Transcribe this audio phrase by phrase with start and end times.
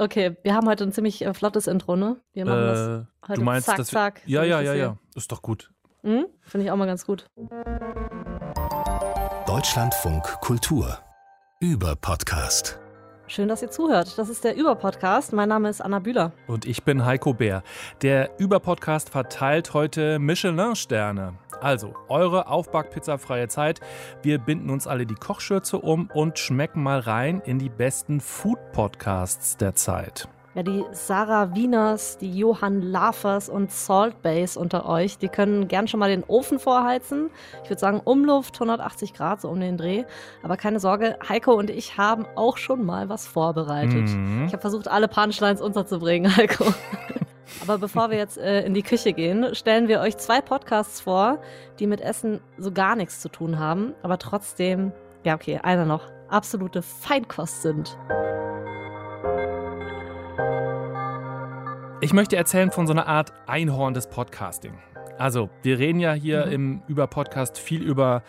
[0.00, 2.16] Okay, wir haben heute ein ziemlich äh, flottes Intro, ne?
[2.32, 4.20] Wir machen das Äh, heute du meinst, zack, dass wir, zack.
[4.26, 4.96] Ja, ja, ja, das ja.
[5.16, 5.72] Ist doch gut.
[6.04, 6.26] Hm?
[6.40, 7.26] Finde ich auch mal ganz gut.
[9.48, 10.98] Deutschlandfunk Kultur
[11.58, 12.78] über Podcast.
[13.26, 14.16] Schön, dass ihr zuhört.
[14.16, 15.34] Das ist der Über-Podcast.
[15.34, 16.32] Mein Name ist Anna Bühler.
[16.46, 17.62] Und ich bin Heiko Bär.
[18.00, 21.34] Der Überpodcast verteilt heute Michelin-Sterne.
[21.60, 23.80] Also, eure Aufbackpizzafreie Zeit.
[24.22, 29.56] Wir binden uns alle die Kochschürze um und schmecken mal rein in die besten Food-Podcasts
[29.56, 30.28] der Zeit.
[30.54, 35.86] Ja, die Sarah Wieners, die Johann Lafers und Salt Base unter euch, die können gern
[35.86, 37.30] schon mal den Ofen vorheizen.
[37.62, 40.04] Ich würde sagen Umluft 180 Grad, so um den Dreh.
[40.42, 44.08] Aber keine Sorge, Heiko und ich haben auch schon mal was vorbereitet.
[44.08, 44.46] Mhm.
[44.46, 46.64] Ich habe versucht, alle Punchlines unterzubringen, Heiko.
[47.62, 51.38] Aber bevor wir jetzt äh, in die Küche gehen, stellen wir euch zwei Podcasts vor,
[51.78, 54.92] die mit Essen so gar nichts zu tun haben, aber trotzdem,
[55.24, 57.96] ja okay, einer noch, absolute Feinkost sind.
[62.00, 64.74] Ich möchte erzählen von so einer Art Einhorn des Podcasting.
[65.18, 66.52] Also, wir reden ja hier Mhm.
[66.52, 68.22] im Über-Podcast viel über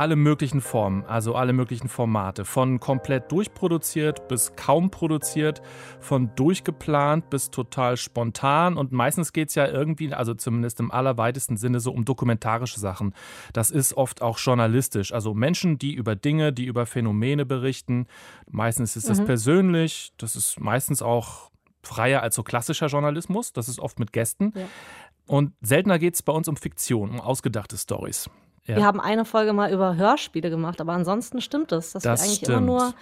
[0.00, 2.46] alle möglichen Formen, also alle möglichen Formate.
[2.46, 5.60] Von komplett durchproduziert bis kaum produziert,
[6.00, 8.78] von durchgeplant bis total spontan.
[8.78, 13.12] Und meistens geht es ja irgendwie, also zumindest im allerweitesten Sinne, so um dokumentarische Sachen.
[13.52, 15.12] Das ist oft auch journalistisch.
[15.12, 18.06] Also Menschen, die über Dinge, die über Phänomene berichten.
[18.50, 19.26] Meistens ist das Mhm.
[19.26, 21.50] persönlich, das ist meistens auch
[21.82, 23.52] freier als so klassischer Journalismus.
[23.52, 24.54] Das ist oft mit Gästen.
[24.56, 24.64] Ja.
[25.26, 28.30] Und seltener geht es bei uns um Fiktion, um ausgedachte Stories.
[28.70, 28.76] Ja.
[28.76, 32.24] Wir haben eine Folge mal über Hörspiele gemacht, aber ansonsten stimmt es, dass Das wir
[32.24, 32.48] eigentlich stimmt.
[32.56, 32.94] immer nur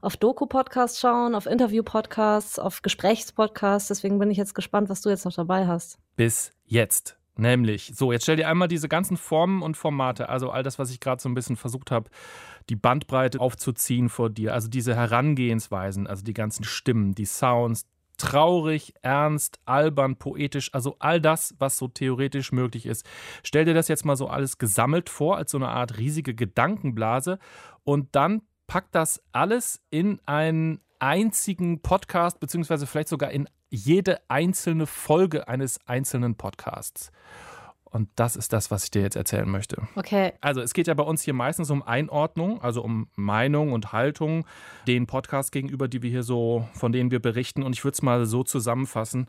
[0.00, 3.88] auf Doku-Podcasts schauen, auf Interview-Podcasts, auf Gesprächspodcasts.
[3.88, 5.98] Deswegen bin ich jetzt gespannt, was du jetzt noch dabei hast.
[6.16, 7.16] bis jetzt.
[7.34, 10.90] Nämlich, so, jetzt stell dir einmal diese ganzen Formen und Formate, also all das, was
[10.90, 12.10] ich gerade so ein bisschen versucht habe,
[12.68, 17.86] die Bandbreite aufzuziehen vor dir, also diese Herangehensweisen, also die ganzen Stimmen, die Sounds,
[18.22, 23.04] traurig, ernst, albern, poetisch, also all das, was so theoretisch möglich ist.
[23.42, 27.40] Stell dir das jetzt mal so alles gesammelt vor, als so eine Art riesige Gedankenblase
[27.82, 34.86] und dann pack das alles in einen einzigen Podcast, beziehungsweise vielleicht sogar in jede einzelne
[34.86, 37.10] Folge eines einzelnen Podcasts.
[37.92, 39.82] Und das ist das, was ich dir jetzt erzählen möchte.
[39.96, 43.92] Okay, Also es geht ja bei uns hier meistens um Einordnung, also um Meinung und
[43.92, 44.46] Haltung
[44.86, 47.62] den Podcasts gegenüber, die wir hier so, von denen wir berichten.
[47.62, 49.26] Und ich würde es mal so zusammenfassen.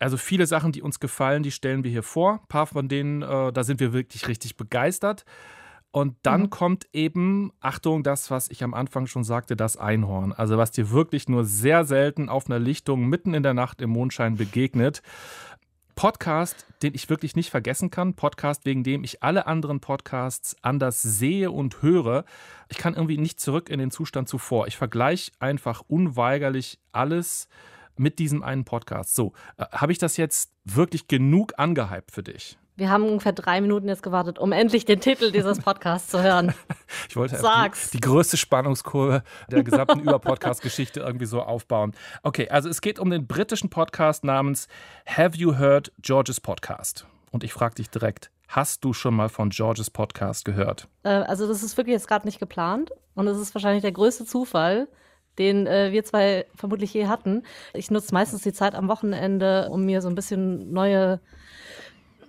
[0.00, 2.40] Also viele Sachen, die uns gefallen, die stellen wir hier vor.
[2.42, 5.24] Ein paar von denen, äh, da sind wir wirklich richtig begeistert.
[5.92, 6.50] Und dann Mhm.
[6.50, 10.32] kommt eben, Achtung, das, was ich am Anfang schon sagte, das Einhorn.
[10.32, 13.90] Also was dir wirklich nur sehr selten auf einer Lichtung mitten in der Nacht im
[13.90, 15.02] Mondschein begegnet.
[15.94, 18.14] Podcast, den ich wirklich nicht vergessen kann.
[18.14, 22.24] Podcast, wegen dem ich alle anderen Podcasts anders sehe und höre.
[22.68, 24.66] Ich kann irgendwie nicht zurück in den Zustand zuvor.
[24.66, 27.48] Ich vergleiche einfach unweigerlich alles
[27.96, 29.14] mit diesem einen Podcast.
[29.14, 32.58] So, äh, habe ich das jetzt wirklich genug angehypt für dich?
[32.76, 36.54] Wir haben ungefähr drei Minuten jetzt gewartet, um endlich den Titel dieses Podcasts zu hören.
[37.08, 37.90] Ich wollte Sag's.
[37.90, 41.92] Die, die größte Spannungskurve der gesamten Über-Podcast-Geschichte irgendwie so aufbauen.
[42.22, 44.68] Okay, also es geht um den britischen Podcast namens
[45.06, 47.06] Have You Heard George's Podcast?
[47.30, 50.88] Und ich frage dich direkt, hast du schon mal von George's Podcast gehört?
[51.02, 54.24] Äh, also das ist wirklich jetzt gerade nicht geplant und es ist wahrscheinlich der größte
[54.24, 54.88] Zufall,
[55.38, 57.42] den äh, wir zwei vermutlich je hatten.
[57.72, 61.20] Ich nutze meistens die Zeit am Wochenende, um mir so ein bisschen neue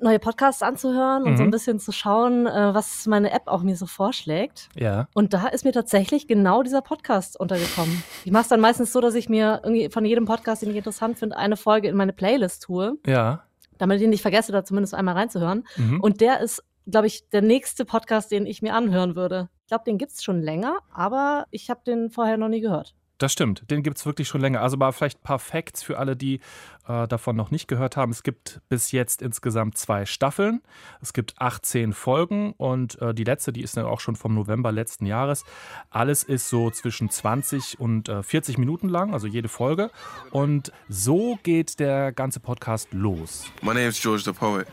[0.01, 1.51] neue Podcasts anzuhören und so ein Mhm.
[1.51, 4.69] bisschen zu schauen, äh, was meine App auch mir so vorschlägt.
[4.75, 5.07] Ja.
[5.13, 8.03] Und da ist mir tatsächlich genau dieser Podcast untergekommen.
[8.23, 10.77] Ich mache es dann meistens so, dass ich mir irgendwie von jedem Podcast, den ich
[10.77, 13.43] interessant finde, eine Folge in meine Playlist tue, Ja.
[13.77, 15.65] damit ich ihn nicht vergesse, da zumindest einmal reinzuhören.
[15.77, 15.99] Mhm.
[16.01, 19.49] Und der ist, glaube ich, der nächste Podcast, den ich mir anhören würde.
[19.63, 22.93] Ich glaube, den gibt's schon länger, aber ich habe den vorher noch nie gehört.
[23.17, 24.61] Das stimmt, den gibt es wirklich schon länger.
[24.61, 26.41] Also mal vielleicht ein paar Facts für alle, die
[26.87, 28.11] äh, davon noch nicht gehört haben.
[28.11, 30.61] Es gibt bis jetzt insgesamt zwei Staffeln.
[31.01, 34.73] Es gibt 18 Folgen und äh, die letzte, die ist dann auch schon vom November
[34.73, 35.45] letzten Jahres.
[35.89, 39.91] Alles ist so zwischen 20 und äh, 40 Minuten lang, also jede Folge.
[40.31, 43.45] Und so geht der ganze Podcast los.
[43.61, 44.67] My name's George the Poet,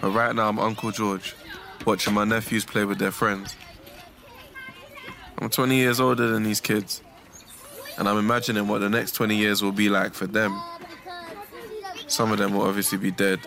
[0.00, 1.34] but right now I'm Uncle George,
[1.84, 3.56] watching my nephews play with their friends.
[5.38, 7.02] I'm 20 years older than these kids,
[7.98, 10.60] and I'm imagining what the next 20 years will be like for them.
[12.06, 13.40] Some of them will obviously be dead,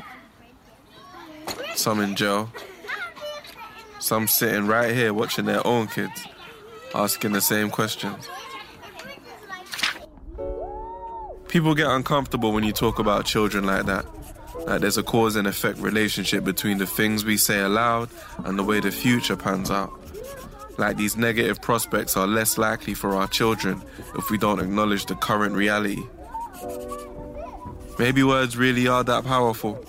[1.75, 2.51] some in jail,
[3.99, 6.25] some sitting right here watching their own kids,
[6.95, 8.27] asking the same questions.
[11.47, 14.05] People get uncomfortable when you talk about children like that.
[14.65, 18.09] Like there's a cause and effect relationship between the things we say aloud
[18.43, 19.91] and the way the future pans out.
[20.77, 23.81] Like these negative prospects are less likely for our children
[24.15, 26.03] if we don't acknowledge the current reality
[27.99, 29.83] Maybe words really are that powerful.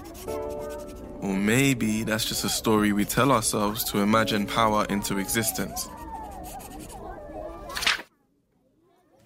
[1.20, 5.88] Or maybe that's just a story we tell ourselves to imagine power into existence.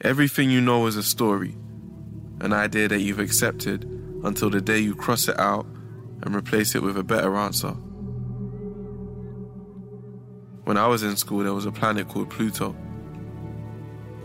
[0.00, 1.54] Everything you know is a story,
[2.40, 3.84] an idea that you've accepted
[4.24, 5.66] until the day you cross it out
[6.22, 7.76] and replace it with a better answer.
[10.72, 12.74] When I was in school, there was a planet called Pluto.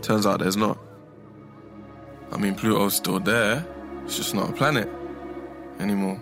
[0.00, 0.78] Turns out there's not.
[2.32, 3.66] I mean, Pluto's still there,
[4.06, 4.88] it's just not a planet
[5.78, 6.18] anymore.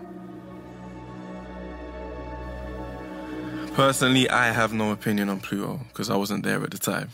[3.75, 7.11] Personally, I have no opinion on Pluto because I wasn't there at the time.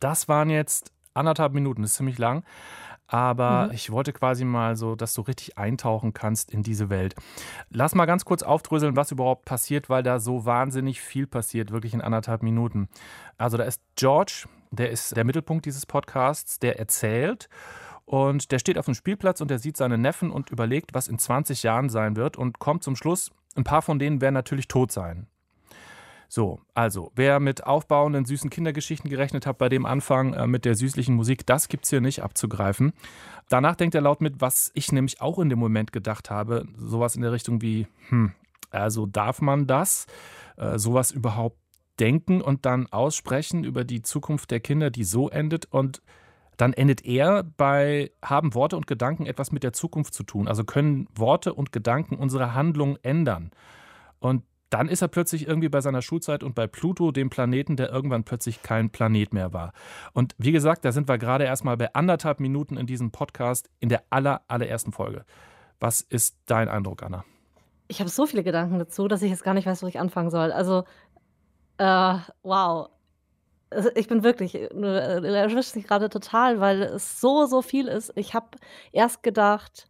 [0.00, 2.42] Das waren jetzt anderthalb Minuten, ist ziemlich lang.
[3.08, 3.72] Aber mhm.
[3.72, 7.14] ich wollte quasi mal so, dass du richtig eintauchen kannst in diese Welt.
[7.70, 11.94] Lass mal ganz kurz aufdröseln, was überhaupt passiert, weil da so wahnsinnig viel passiert, wirklich
[11.94, 12.88] in anderthalb Minuten.
[13.38, 17.48] Also da ist George, der ist der Mittelpunkt dieses Podcasts, der erzählt.
[18.04, 21.18] Und der steht auf dem Spielplatz und der sieht seine Neffen und überlegt, was in
[21.18, 24.92] 20 Jahren sein wird und kommt zum Schluss, ein paar von denen werden natürlich tot
[24.92, 25.26] sein.
[26.28, 30.74] So, also, wer mit aufbauenden süßen Kindergeschichten gerechnet hat bei dem Anfang äh, mit der
[30.74, 32.92] süßlichen Musik, das gibt es hier nicht abzugreifen.
[33.48, 37.14] Danach denkt er laut mit, was ich nämlich auch in dem Moment gedacht habe, sowas
[37.14, 38.32] in der Richtung wie, hm,
[38.70, 40.06] also darf man das,
[40.56, 41.58] äh, sowas überhaupt
[42.00, 46.02] denken und dann aussprechen über die Zukunft der Kinder, die so endet und
[46.56, 50.48] dann endet er bei, haben Worte und Gedanken etwas mit der Zukunft zu tun?
[50.48, 53.50] Also können Worte und Gedanken unsere Handlung ändern?
[54.20, 57.90] Und dann ist er plötzlich irgendwie bei seiner Schulzeit und bei Pluto, dem Planeten, der
[57.90, 59.72] irgendwann plötzlich kein Planet mehr war.
[60.12, 63.88] Und wie gesagt, da sind wir gerade erstmal bei anderthalb Minuten in diesem Podcast in
[63.88, 65.24] der aller, allerersten Folge.
[65.78, 67.24] Was ist dein Eindruck, Anna?
[67.88, 70.30] Ich habe so viele Gedanken dazu, dass ich jetzt gar nicht weiß, wo ich anfangen
[70.30, 70.50] soll.
[70.50, 70.84] Also,
[71.78, 72.88] äh, wow.
[73.70, 77.86] Also ich bin wirklich, äh, du erwischst mich gerade total, weil es so, so viel
[77.86, 78.12] ist.
[78.16, 78.46] Ich habe
[78.92, 79.88] erst gedacht,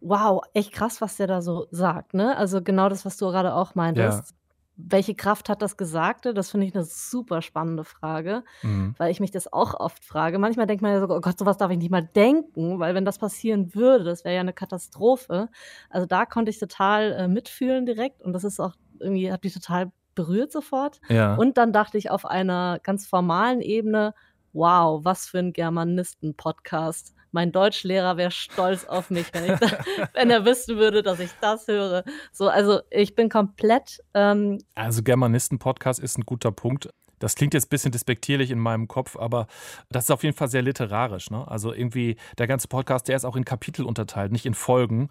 [0.00, 2.36] Wow, echt krass, was der da so sagt, ne?
[2.36, 4.30] Also genau das, was du gerade auch meintest.
[4.30, 4.36] Ja.
[4.82, 6.32] Welche Kraft hat das Gesagte?
[6.32, 8.94] Das finde ich eine super spannende Frage, mhm.
[8.96, 10.38] weil ich mich das auch oft frage.
[10.38, 13.04] Manchmal denkt man ja so, oh Gott, sowas darf ich nicht mal denken, weil wenn
[13.04, 15.50] das passieren würde, das wäre ja eine Katastrophe.
[15.90, 19.52] Also da konnte ich total äh, mitfühlen direkt und das ist auch irgendwie, hat mich
[19.52, 21.00] total berührt sofort.
[21.08, 21.34] Ja.
[21.34, 24.14] Und dann dachte ich auf einer ganz formalen Ebene,
[24.52, 29.60] wow, was für ein Germanisten-Podcast mein Deutschlehrer wäre stolz auf mich, wenn, ich,
[30.14, 32.04] wenn, er wissen würde, dass ich das höre.
[32.32, 34.00] So, also ich bin komplett.
[34.14, 36.88] Ähm also Germanisten-Podcast ist ein guter Punkt.
[37.20, 39.46] Das klingt jetzt ein bisschen despektierlich in meinem Kopf, aber
[39.90, 41.30] das ist auf jeden Fall sehr literarisch.
[41.30, 41.46] Ne?
[41.46, 45.10] Also irgendwie der ganze Podcast, der ist auch in Kapitel unterteilt, nicht in Folgen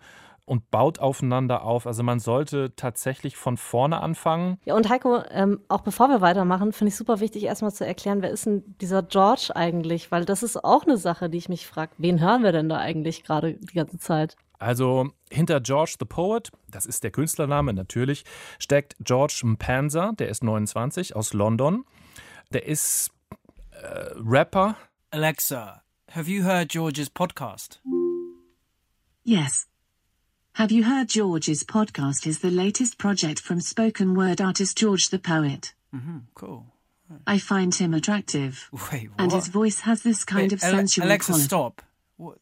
[0.49, 1.85] und baut aufeinander auf.
[1.85, 4.57] Also man sollte tatsächlich von vorne anfangen.
[4.65, 8.23] Ja, und Heiko, ähm, auch bevor wir weitermachen, finde ich super wichtig, erstmal zu erklären,
[8.23, 10.11] wer ist denn dieser George eigentlich?
[10.11, 12.77] Weil das ist auch eine Sache, die ich mich frage, wen hören wir denn da
[12.77, 14.37] eigentlich gerade die ganze Zeit?
[14.57, 18.25] Also hinter George the Poet, das ist der Künstlername natürlich,
[18.57, 21.85] steckt George Mpanza, der ist 29 aus London.
[22.51, 23.11] Der ist
[23.69, 24.75] äh, Rapper.
[25.11, 27.81] Alexa, have you heard George's podcast?
[29.23, 29.67] Yes.
[30.59, 35.17] Have you heard George's podcast is the latest project from spoken word artist George the
[35.17, 35.73] Poet.
[35.95, 36.65] Mm-hmm, cool.
[37.25, 38.67] I find him attractive.
[38.91, 39.21] Wait, what?
[39.21, 41.45] And his voice has this kind Wait, of sensual Alexa, quality.
[41.45, 41.81] stop.
[42.17, 42.39] What?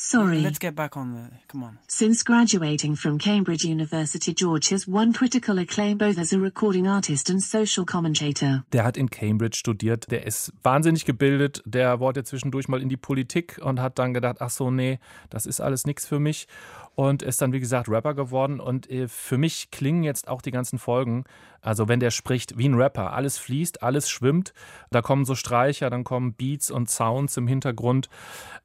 [0.00, 0.40] Sorry.
[0.40, 1.28] Let's get back on the.
[1.48, 1.78] Come on.
[1.88, 7.28] Since graduating from Cambridge University, George has won critical acclaim both as a recording artist
[7.28, 8.62] and social commentator.
[8.72, 12.96] Der hat in Cambridge studiert, der ist wahnsinnig gebildet, der wollte zwischendurch mal in die
[12.96, 16.46] Politik und hat dann gedacht, ach so, nee, das ist alles nichts für mich
[16.94, 18.60] und ist dann, wie gesagt, Rapper geworden.
[18.60, 21.24] Und äh, für mich klingen jetzt auch die ganzen Folgen,
[21.60, 23.12] also wenn der spricht, wie ein Rapper.
[23.12, 24.52] Alles fließt, alles schwimmt.
[24.90, 28.08] Da kommen so Streicher, dann kommen Beats und Sounds im Hintergrund.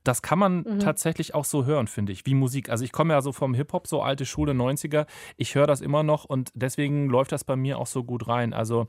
[0.03, 0.79] Das kann man mhm.
[0.79, 2.69] tatsächlich auch so hören, finde ich, wie Musik.
[2.69, 5.05] Also ich komme ja so vom Hip-Hop, so alte Schule 90er.
[5.37, 8.53] Ich höre das immer noch und deswegen läuft das bei mir auch so gut rein.
[8.53, 8.87] Also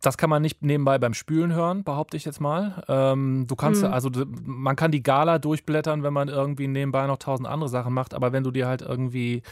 [0.00, 2.84] das kann man nicht nebenbei beim Spülen hören, behaupte ich jetzt mal.
[2.88, 3.92] Ähm, du kannst, mhm.
[3.92, 4.10] also
[4.42, 8.32] man kann die Gala durchblättern, wenn man irgendwie nebenbei noch tausend andere Sachen macht, aber
[8.32, 9.42] wenn du dir halt irgendwie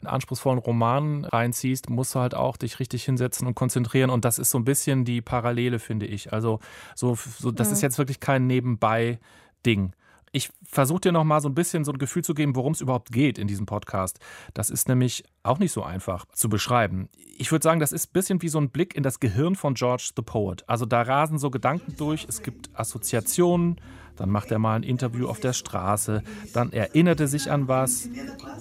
[0.00, 4.10] einen anspruchsvollen Roman reinziehst, musst du halt auch dich richtig hinsetzen und konzentrieren.
[4.10, 6.32] Und das ist so ein bisschen die Parallele, finde ich.
[6.32, 6.60] Also
[6.94, 7.74] so, so das mhm.
[7.74, 9.92] ist jetzt wirklich kein Nebenbei-Ding.
[10.32, 12.80] Ich versuche dir noch mal so ein bisschen so ein Gefühl zu geben, worum es
[12.80, 14.20] überhaupt geht in diesem Podcast.
[14.54, 17.08] Das ist nämlich auch nicht so einfach zu beschreiben.
[17.36, 19.74] Ich würde sagen, das ist ein bisschen wie so ein Blick in das Gehirn von
[19.74, 20.62] George the Poet.
[20.68, 23.80] Also da rasen so Gedanken durch, es gibt Assoziationen,
[24.20, 26.22] dann macht er mal ein Interview auf der Straße,
[26.52, 28.10] dann erinnert er sich an was,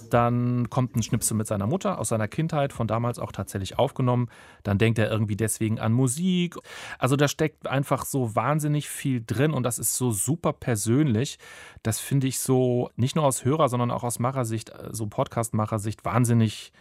[0.09, 4.29] dann kommt ein Schnipsel mit seiner Mutter aus seiner Kindheit, von damals auch tatsächlich aufgenommen,
[4.63, 6.55] dann denkt er irgendwie deswegen an Musik.
[6.97, 11.39] Also da steckt einfach so wahnsinnig viel drin und das ist so super persönlich.
[11.83, 16.05] Das finde ich so nicht nur aus Hörer, sondern auch aus Machersicht, äh, so Podcast-Machersicht
[16.05, 16.71] wahnsinnig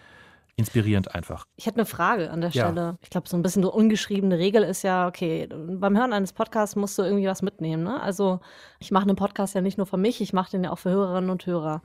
[0.59, 1.47] inspirierend einfach.
[1.57, 2.65] Ich hätte eine Frage an der Ja.
[2.67, 2.99] Stelle.
[3.01, 6.75] Ich glaube, so ein bisschen so ungeschriebene Regel ist ja, okay, beim Hören eines Podcasts
[6.77, 7.85] musst du irgendwie was mitnehmen.
[7.85, 8.01] Ne?
[8.03, 8.41] Also
[8.81, 10.91] ich mache einen Podcast ja nicht nur für mich, ich mache den ja auch für
[10.91, 11.81] Hörerinnen und Hörer.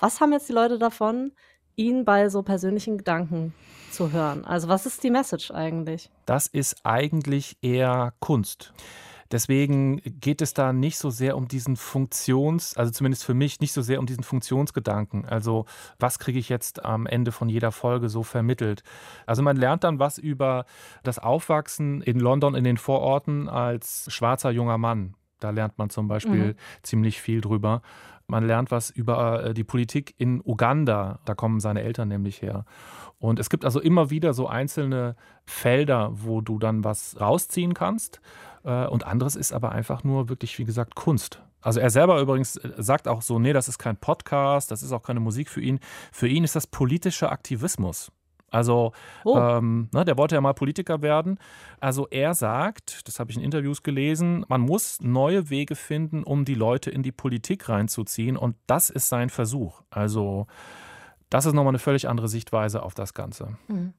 [0.00, 1.32] Was haben jetzt die Leute davon,
[1.76, 3.52] ihn bei so persönlichen Gedanken
[3.90, 4.44] zu hören?
[4.44, 6.10] Also was ist die Message eigentlich?
[6.24, 8.72] Das ist eigentlich eher Kunst.
[9.34, 13.72] Deswegen geht es da nicht so sehr um diesen Funktions, also zumindest für mich nicht
[13.72, 15.24] so sehr um diesen Funktionsgedanken.
[15.24, 15.66] Also
[15.98, 18.84] was kriege ich jetzt am Ende von jeder Folge so vermittelt?
[19.26, 20.66] Also man lernt dann was über
[21.02, 25.14] das Aufwachsen in London in den Vororten als schwarzer junger Mann.
[25.40, 26.54] Da lernt man zum Beispiel Mhm.
[26.84, 27.82] ziemlich viel drüber.
[28.28, 31.18] Man lernt was über äh, die Politik in Uganda.
[31.24, 32.66] Da kommen seine Eltern nämlich her.
[33.18, 38.20] Und es gibt also immer wieder so einzelne Felder, wo du dann was rausziehen kannst.
[38.64, 41.42] Äh, Und anderes ist aber einfach nur wirklich, wie gesagt, Kunst.
[41.60, 44.92] Also er selber übrigens äh, sagt auch so, nee, das ist kein Podcast, das ist
[44.92, 45.80] auch keine Musik für ihn.
[46.12, 48.10] Für ihn ist das politischer Aktivismus.
[48.50, 48.92] Also
[49.24, 49.36] Oh.
[49.36, 51.38] ähm, ne, der wollte ja mal Politiker werden.
[51.80, 56.44] Also er sagt, das habe ich in Interviews gelesen, man muss neue Wege finden, um
[56.44, 58.36] die Leute in die Politik reinzuziehen.
[58.36, 59.82] Und das ist sein Versuch.
[59.90, 60.46] Also
[61.30, 63.56] das ist nochmal eine völlig andere Sichtweise auf das Ganze.
[63.66, 63.92] Mhm.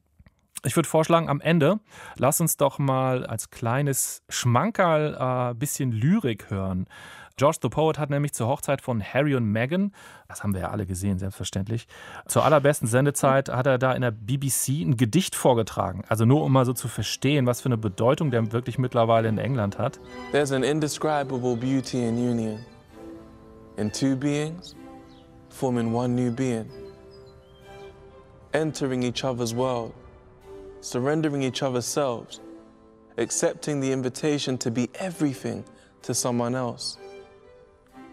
[0.64, 1.78] Ich würde vorschlagen, am Ende
[2.16, 6.86] lass uns doch mal als kleines Schmankerl ein äh, bisschen Lyrik hören.
[7.36, 9.92] George the Poet hat nämlich zur Hochzeit von Harry und Meghan,
[10.26, 11.86] das haben wir ja alle gesehen, selbstverständlich,
[12.26, 16.02] zur allerbesten Sendezeit hat er da in der BBC ein Gedicht vorgetragen.
[16.08, 19.36] Also nur um mal so zu verstehen, was für eine Bedeutung der wirklich mittlerweile in
[19.36, 20.00] England hat.
[20.32, 22.58] There's an indescribable beauty in union,
[23.76, 24.74] in two beings
[25.50, 26.70] forming one new being,
[28.52, 29.92] entering each other's world,
[30.86, 32.40] surrendering each other's selves,
[33.18, 35.64] accepting the invitation to be everything
[36.02, 36.96] to someone else.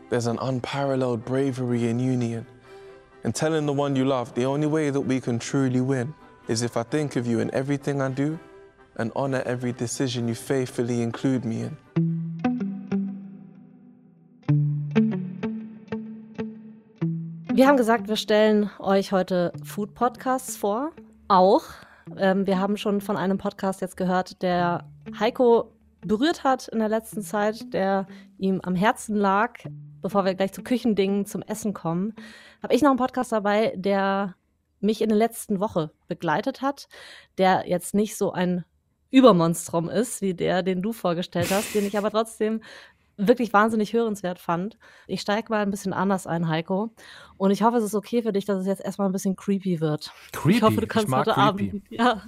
[0.09, 2.47] There's an unparalleled bravery in union,
[3.23, 6.13] and telling the one you love the only way that we can truly win
[6.47, 8.39] is if I think of you in everything I do
[8.97, 11.77] and honor every decision you faithfully include me in.
[17.53, 20.91] Wir haben gesagt, wir stellen euch heute Food-Podcasts vor.
[21.27, 21.63] Auch.
[22.17, 26.89] Ähm, wir haben schon von einem Podcast jetzt gehört, der Heiko berührt hat in der
[26.89, 28.07] letzten Zeit, der
[28.37, 29.53] ihm am Herzen lag.
[30.01, 32.13] Bevor wir gleich zu Küchendingen zum Essen kommen,
[32.61, 34.35] habe ich noch einen Podcast dabei, der
[34.81, 36.87] mich in der letzten Woche begleitet hat,
[37.37, 38.65] der jetzt nicht so ein
[39.11, 42.61] Übermonstrum ist, wie der, den du vorgestellt hast, den ich aber trotzdem
[43.17, 44.77] wirklich wahnsinnig hörenswert fand.
[45.07, 46.91] Ich steige mal ein bisschen anders ein, Heiko.
[47.37, 49.79] Und ich hoffe, es ist okay für dich, dass es jetzt erstmal ein bisschen creepy
[49.81, 50.11] wird.
[50.31, 51.41] Creepy, Ich hoffe, du kannst heute creepy.
[51.41, 51.83] Abend.
[51.89, 52.21] Ja.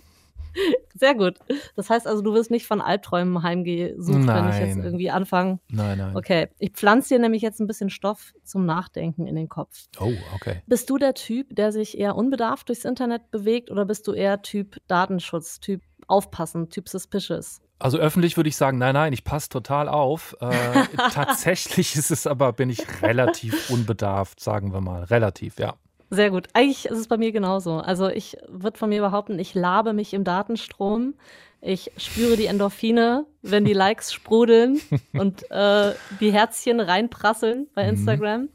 [0.93, 1.37] Sehr gut.
[1.75, 4.85] Das heißt also, du wirst nicht von Albträumen heimgesucht, wenn ich jetzt Nein.
[4.85, 5.59] irgendwie anfange.
[5.67, 6.15] Nein, nein.
[6.15, 9.87] Okay, ich pflanze dir nämlich jetzt ein bisschen Stoff zum Nachdenken in den Kopf.
[9.99, 10.61] Oh, okay.
[10.65, 14.41] Bist du der Typ, der sich eher unbedarft durchs Internet bewegt oder bist du eher
[14.43, 17.59] Typ Datenschutz, Typ Aufpassen, Typ Suspicious?
[17.77, 20.35] Also öffentlich würde ich sagen, nein, nein, ich passe total auf.
[20.39, 20.51] Äh,
[21.11, 25.03] tatsächlich ist es aber, bin ich relativ unbedarft, sagen wir mal.
[25.03, 25.75] Relativ, ja.
[26.09, 26.47] Sehr gut.
[26.53, 27.77] Eigentlich ist es bei mir genauso.
[27.79, 31.15] Also ich würde von mir behaupten, ich labe mich im Datenstrom.
[31.61, 34.79] Ich spüre die Endorphine, wenn die Likes sprudeln
[35.13, 37.89] und äh, die Herzchen reinprasseln bei Mhm.
[37.89, 38.49] Instagram.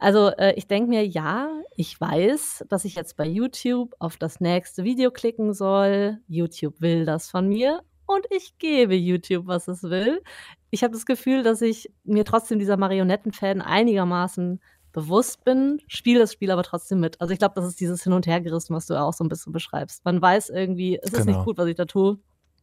[0.00, 4.40] Also äh, ich denke mir, ja, ich weiß, dass ich jetzt bei YouTube auf das
[4.40, 6.18] nächste Video klicken soll.
[6.26, 10.22] YouTube will das von mir und ich gebe YouTube, was es will.
[10.70, 14.60] Ich habe das Gefühl, dass ich mir trotzdem dieser Marionettenfäden einigermaßen
[14.92, 17.20] bewusst bin, spiele das Spiel aber trotzdem mit.
[17.20, 19.52] Also ich glaube, das ist dieses Hin- und Hergerissen, was du auch so ein bisschen
[19.52, 20.04] beschreibst.
[20.04, 21.36] Man weiß irgendwie, es ist Genau.
[21.38, 22.18] nicht gut, was ich da tue,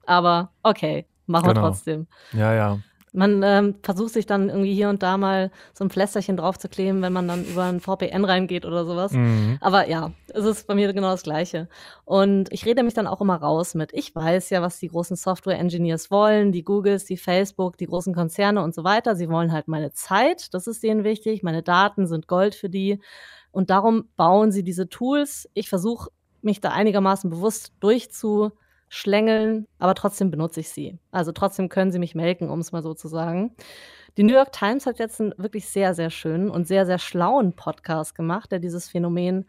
[0.05, 1.67] aber okay, machen wir Genau.
[1.69, 2.07] trotzdem.
[2.33, 2.79] Ja, ja.
[3.13, 6.69] Man ähm, versucht sich dann irgendwie hier und da mal so ein Pflästerchen drauf zu
[6.69, 9.11] kleben, wenn man dann über ein VPN reingeht oder sowas.
[9.13, 9.57] Mhm.
[9.61, 11.67] Aber ja, es ist bei mir genau das Gleiche.
[12.05, 15.15] Und ich rede mich dann auch immer raus mit, ich weiß ja, was die großen
[15.15, 19.15] Software-Engineers wollen, die Googles, die Facebook, die großen Konzerne und so weiter.
[19.15, 23.01] Sie wollen halt meine Zeit, das ist denen wichtig, meine Daten sind Gold für die.
[23.51, 25.49] Und darum bauen sie diese Tools.
[25.53, 26.09] Ich versuche
[26.41, 27.73] mich da einigermaßen bewusst
[28.89, 30.97] durchzuschlängeln, aber trotzdem benutze ich sie.
[31.11, 33.51] Also trotzdem können sie mich melken, um es mal so zu sagen.
[34.17, 37.53] Die New York Times hat jetzt einen wirklich sehr, sehr schönen und sehr, sehr schlauen
[37.53, 39.45] Podcast gemacht, der dieses Phänomen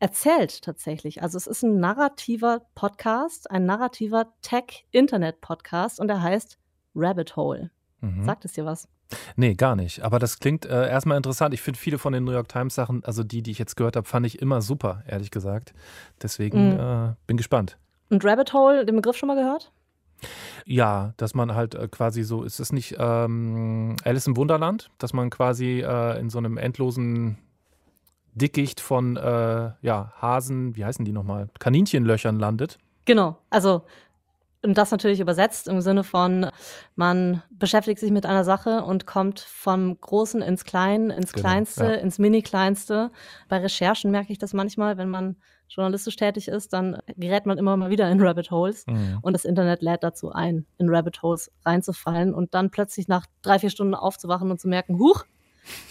[0.00, 1.22] erzählt tatsächlich.
[1.22, 6.58] Also es ist ein narrativer Podcast, ein narrativer Tech-Internet-Podcast und der heißt
[6.94, 7.70] Rabbit Hole.
[8.00, 8.24] Mhm.
[8.24, 8.88] Sagt es dir was?
[9.36, 10.02] Nee, gar nicht.
[10.02, 11.54] Aber das klingt äh, erstmal interessant.
[11.54, 13.96] Ich finde viele von den New York Times Sachen, also die, die ich jetzt gehört
[13.96, 15.72] habe, fand ich immer super, ehrlich gesagt.
[16.20, 16.80] Deswegen Mhm.
[16.80, 17.78] äh, bin gespannt.
[18.10, 19.72] Und Rabbit Hole, den Begriff schon mal gehört?
[20.66, 25.12] Ja, dass man halt äh, quasi so, ist es nicht ähm, Alice im Wunderland, dass
[25.12, 27.38] man quasi äh, in so einem endlosen
[28.34, 32.78] Dickicht von äh, ja, Hasen, wie heißen die nochmal, Kaninchenlöchern landet.
[33.04, 33.38] Genau.
[33.50, 33.82] Also,
[34.62, 36.48] und das natürlich übersetzt im Sinne von,
[36.96, 41.84] man beschäftigt sich mit einer Sache und kommt vom Großen ins Klein, ins Genau, Kleinste,
[41.84, 41.94] ja.
[41.94, 43.10] ins Mini-Kleinste.
[43.48, 45.36] Bei Recherchen merke ich das manchmal, wenn man
[45.74, 48.86] journalistisch tätig ist, dann gerät man immer mal wieder in Rabbit Holes.
[48.86, 49.18] Mhm.
[49.22, 53.58] Und das Internet lädt dazu ein, in Rabbit Holes reinzufallen und dann plötzlich nach drei,
[53.58, 55.24] vier Stunden aufzuwachen und zu merken, huch,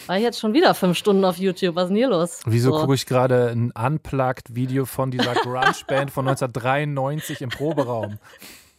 [0.06, 2.42] war ich jetzt schon wieder fünf Stunden auf YouTube, was ist denn hier los?
[2.46, 2.82] Wieso So.
[2.82, 8.20] gucke ich gerade ein Unplugged-Video von dieser Grunge-Band von 1993 im Proberaum?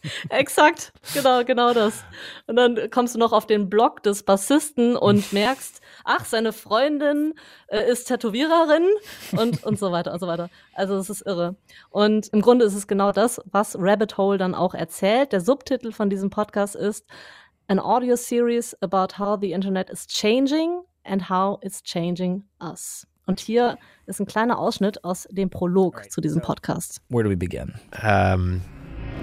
[0.29, 2.03] Exakt, genau, genau das.
[2.47, 7.33] Und dann kommst du noch auf den Blog des Bassisten und merkst, ach, seine Freundin
[7.67, 8.87] äh, ist Tätowiererin
[9.37, 10.49] und, und so weiter und so weiter.
[10.73, 11.55] Also es ist irre.
[11.89, 15.31] Und im Grunde ist es genau das, was Rabbit Hole dann auch erzählt.
[15.31, 17.05] Der Subtitel von diesem Podcast ist
[17.67, 23.07] An Audio Series about how the Internet is changing and how it's changing us.
[23.25, 27.01] Und hier ist ein kleiner Ausschnitt aus dem Prolog zu diesem Podcast.
[27.09, 27.73] Where do we begin?
[28.03, 28.61] Um,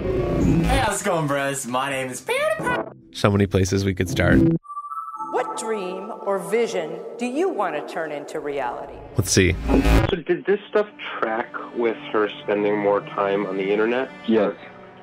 [0.03, 1.65] Hey, how's it going, bros?
[1.65, 2.25] My name is
[3.13, 4.37] so many places we could start.
[5.31, 8.97] What dream or vision do you want to turn into reality?
[9.17, 9.55] Let's see.
[10.09, 10.87] So did this stuff
[11.19, 14.09] track with her spending more time on the internet?
[14.27, 14.55] Yes,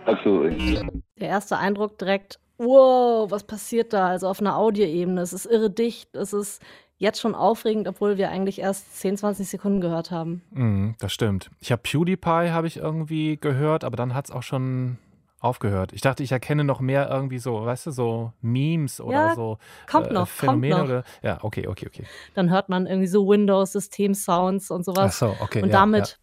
[0.06, 0.78] absolutely.
[1.18, 4.08] Der erste Eindruck direkt, wow, was passiert da?
[4.08, 5.22] Also auf einer Audioebene.
[5.22, 6.14] Es ist irre dicht.
[6.14, 6.60] Es ist
[7.00, 10.42] jetzt schon aufregend, obwohl wir eigentlich erst 10, 20 Sekunden gehört haben.
[10.50, 11.50] Mhm, das stimmt.
[11.58, 14.98] Ich habe PewDiePie, habe ich irgendwie gehört, aber dann hat es auch schon
[15.40, 15.94] aufgehört.
[15.94, 19.56] Ich dachte, ich erkenne noch mehr irgendwie so, weißt du, so Memes oder Ja, so
[19.90, 20.94] kommt äh, noch, Phänomene kommt noch.
[20.96, 22.04] oder ja, okay, okay, okay.
[22.34, 25.22] Dann hört man irgendwie so Windows-System-Sounds und sowas.
[25.22, 26.18] Ach so, okay, Und ja, damit,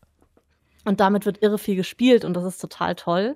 [0.86, 3.36] und damit wird irre viel gespielt und das ist total toll.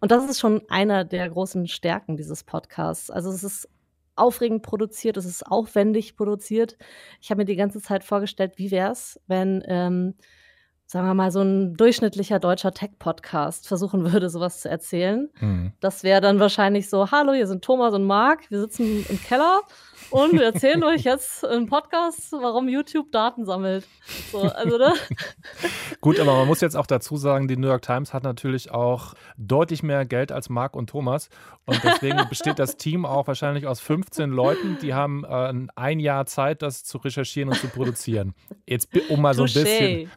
[0.00, 3.10] Und das ist schon einer der großen Stärken dieses Podcasts.
[3.10, 3.66] Also es ist
[4.16, 6.76] aufregend produziert, es ist aufwendig produziert.
[7.20, 10.14] Ich habe mir die ganze Zeit vorgestellt, wie wäre es, wenn, ähm,
[10.86, 15.28] sagen wir mal, so ein durchschnittlicher deutscher Tech-Podcast versuchen würde, sowas zu erzählen.
[15.40, 15.72] Mhm.
[15.80, 19.60] Das wäre dann wahrscheinlich so, hallo, hier sind Thomas und Marc, wir sitzen im Keller
[20.10, 23.86] und wir erzählen euch jetzt im Podcast, warum YouTube Daten sammelt.
[24.30, 24.94] So, also, ne?
[26.00, 29.14] Gut, aber man muss jetzt auch dazu sagen, die New York Times hat natürlich auch
[29.36, 31.28] deutlich mehr Geld als Marc und Thomas.
[31.64, 36.26] Und deswegen besteht das Team auch wahrscheinlich aus 15 Leuten, die haben äh, ein Jahr
[36.26, 38.34] Zeit, das zu recherchieren und zu produzieren.
[38.66, 40.10] Jetzt, um mal so ein bisschen.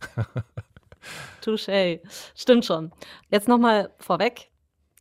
[1.44, 2.02] Touché.
[2.36, 2.92] Stimmt schon.
[3.30, 4.50] Jetzt nochmal vorweg.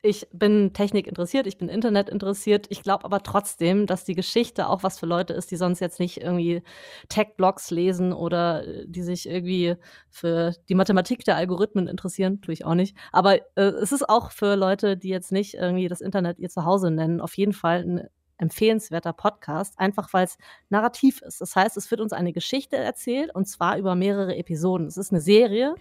[0.09, 2.65] Ich bin Technik interessiert, ich bin Internet interessiert.
[2.71, 6.01] Ich glaube aber trotzdem, dass die Geschichte auch was für Leute ist, die sonst jetzt
[6.01, 6.63] nicht irgendwie
[7.11, 9.77] Tech-Blogs lesen oder äh, die sich irgendwie
[10.09, 12.41] für die Mathematik der Algorithmen interessieren.
[12.41, 12.97] Tue ich auch nicht.
[13.13, 16.91] Aber äh, es ist auch für Leute, die jetzt nicht irgendwie das Internet ihr Zuhause
[16.91, 20.39] nennen, auf jeden Fall ein empfehlenswerter Podcast, einfach weil es
[20.71, 21.43] narrativ ist.
[21.43, 24.87] Das heißt, es wird uns eine Geschichte erzählt und zwar über mehrere Episoden.
[24.87, 25.75] Es ist eine Serie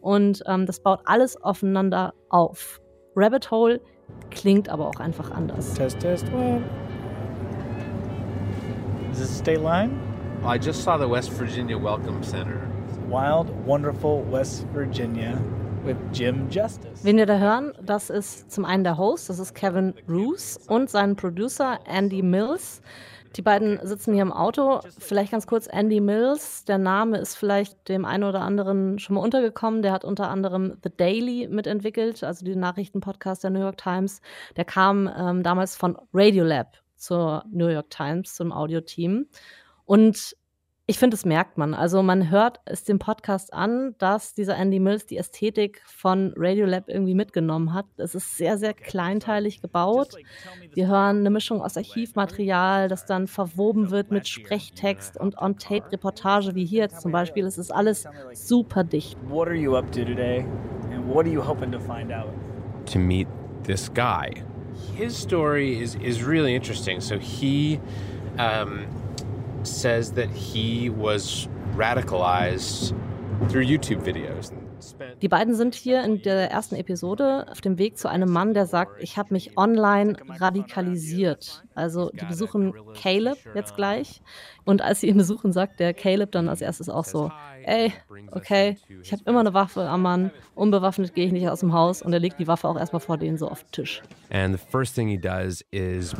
[0.00, 2.80] und ähm, das baut alles aufeinander auf.
[3.20, 3.80] Rabbit Hole
[4.30, 5.74] klingt aber auch einfach anders.
[5.74, 6.62] Test, test, one.
[9.10, 9.98] Is this a state line?
[10.44, 12.60] I just saw the West Virginia Welcome Center.
[13.08, 15.36] Wild, wonderful West Virginia
[15.84, 17.02] with Jim Justice.
[17.02, 20.88] Wen wir da hören, das ist zum einen der Host, das ist Kevin Roos und
[20.88, 22.82] sein Producer Andy Mills.
[23.36, 24.80] Die beiden sitzen hier im Auto.
[24.98, 26.64] Vielleicht ganz kurz Andy Mills.
[26.64, 29.82] Der Name ist vielleicht dem einen oder anderen schon mal untergekommen.
[29.82, 34.20] Der hat unter anderem The Daily mitentwickelt, also den Nachrichtenpodcast der New York Times.
[34.56, 39.26] Der kam ähm, damals von Radiolab zur New York Times, zum Audioteam.
[39.84, 40.36] Und
[40.90, 41.74] ich finde, das merkt man.
[41.74, 46.88] Also man hört es dem Podcast an, dass dieser Andy Mills die Ästhetik von Radiolab
[46.88, 47.86] irgendwie mitgenommen hat.
[47.98, 50.16] Es ist sehr, sehr kleinteilig gebaut.
[50.72, 56.64] Wir hören eine Mischung aus Archivmaterial, das dann verwoben wird mit Sprechtext und On-Tape-Reportage, wie
[56.64, 57.44] hier jetzt zum Beispiel.
[57.44, 59.16] Es ist alles super dicht.
[59.28, 60.46] What are you up to today?
[60.90, 62.32] And what are you hoping to find out?
[62.88, 63.28] to meet
[63.64, 64.32] this guy.
[64.94, 67.00] His story is is really interesting.
[67.00, 67.80] So he
[68.38, 68.86] um,
[69.68, 72.94] says that he was radicalized
[73.48, 74.52] through YouTube videos.
[75.22, 78.66] Die beiden sind hier in der ersten Episode auf dem Weg zu einem Mann, der
[78.66, 81.64] sagt, ich habe mich online radikalisiert.
[81.74, 84.22] Also die besuchen Caleb jetzt gleich.
[84.64, 87.32] Und als sie ihn besuchen, sagt der Caleb dann als erstes auch so,
[87.64, 87.92] ey,
[88.30, 92.02] okay, ich habe immer eine Waffe am Mann, unbewaffnet gehe ich nicht aus dem Haus.
[92.02, 94.02] Und er legt die Waffe auch erstmal vor denen so auf den Tisch.
[94.30, 96.14] And the first thing he does is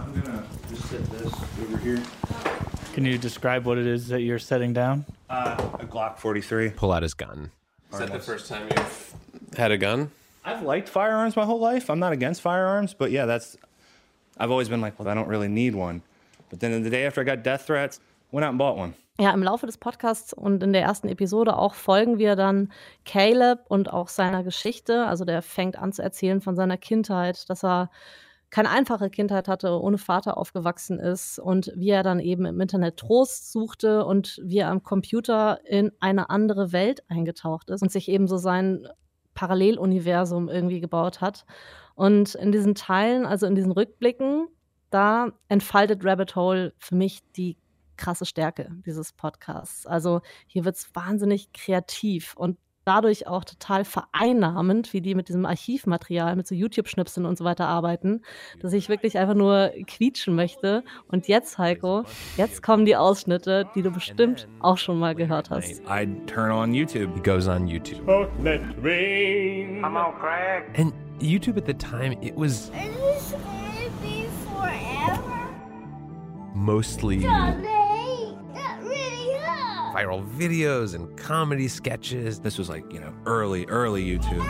[2.99, 5.05] Can you describe what it is that you're setting down?
[5.31, 6.71] Uh, a Glock 43.
[6.71, 7.53] pull out his gun.
[7.93, 9.15] Is that the first time you've
[9.57, 10.11] had a gun?
[10.45, 11.91] I've liked firearms my whole life.
[11.91, 13.57] I'm not against firearms, but yeah, that's.
[14.37, 16.03] I've always been like, well, I don't really need one.
[16.51, 18.01] But then the day after I got death threats,
[18.33, 18.95] went out and bought one.
[19.21, 22.73] Ja, im Laufe des Podcasts und in der ersten Episode auch folgen wir dann
[23.05, 25.07] Caleb und auch seiner Geschichte.
[25.07, 27.91] Also der fängt an zu erzählen von seiner Kindheit, dass er
[28.51, 32.97] keine einfache Kindheit hatte, ohne Vater aufgewachsen ist und wie er dann eben im Internet
[32.97, 38.09] Trost suchte und wie er am Computer in eine andere Welt eingetaucht ist und sich
[38.09, 38.89] eben so sein
[39.35, 41.45] Paralleluniversum irgendwie gebaut hat.
[41.95, 44.49] Und in diesen Teilen, also in diesen Rückblicken,
[44.91, 47.57] da entfaltet Rabbit Hole für mich die
[47.97, 49.87] krasse Stärke dieses Podcasts.
[49.87, 52.57] Also hier wird es wahnsinnig kreativ und
[52.89, 57.67] dadurch auch total vereinnahmend, wie die mit diesem Archivmaterial, mit so YouTube-Schnipseln und so weiter
[57.69, 58.23] arbeiten,
[58.61, 60.83] dass ich wirklich einfach nur quietschen möchte.
[61.09, 62.05] Und jetzt, Heiko,
[62.39, 65.83] jetzt kommen die Ausschnitte, die du bestimmt auch schon mal gehört hast.
[65.87, 67.15] I'd turn on YouTube.
[67.15, 68.05] He goes on YouTube.
[68.07, 69.85] Chocolate rain.
[69.85, 70.79] I'm on crack.
[70.79, 75.23] And YouTube at the time, it was Is this gonna be forever?
[76.55, 77.19] mostly
[79.93, 82.41] viral videos and comedy sketches.
[82.41, 84.45] This was like, you know, early, early YouTube.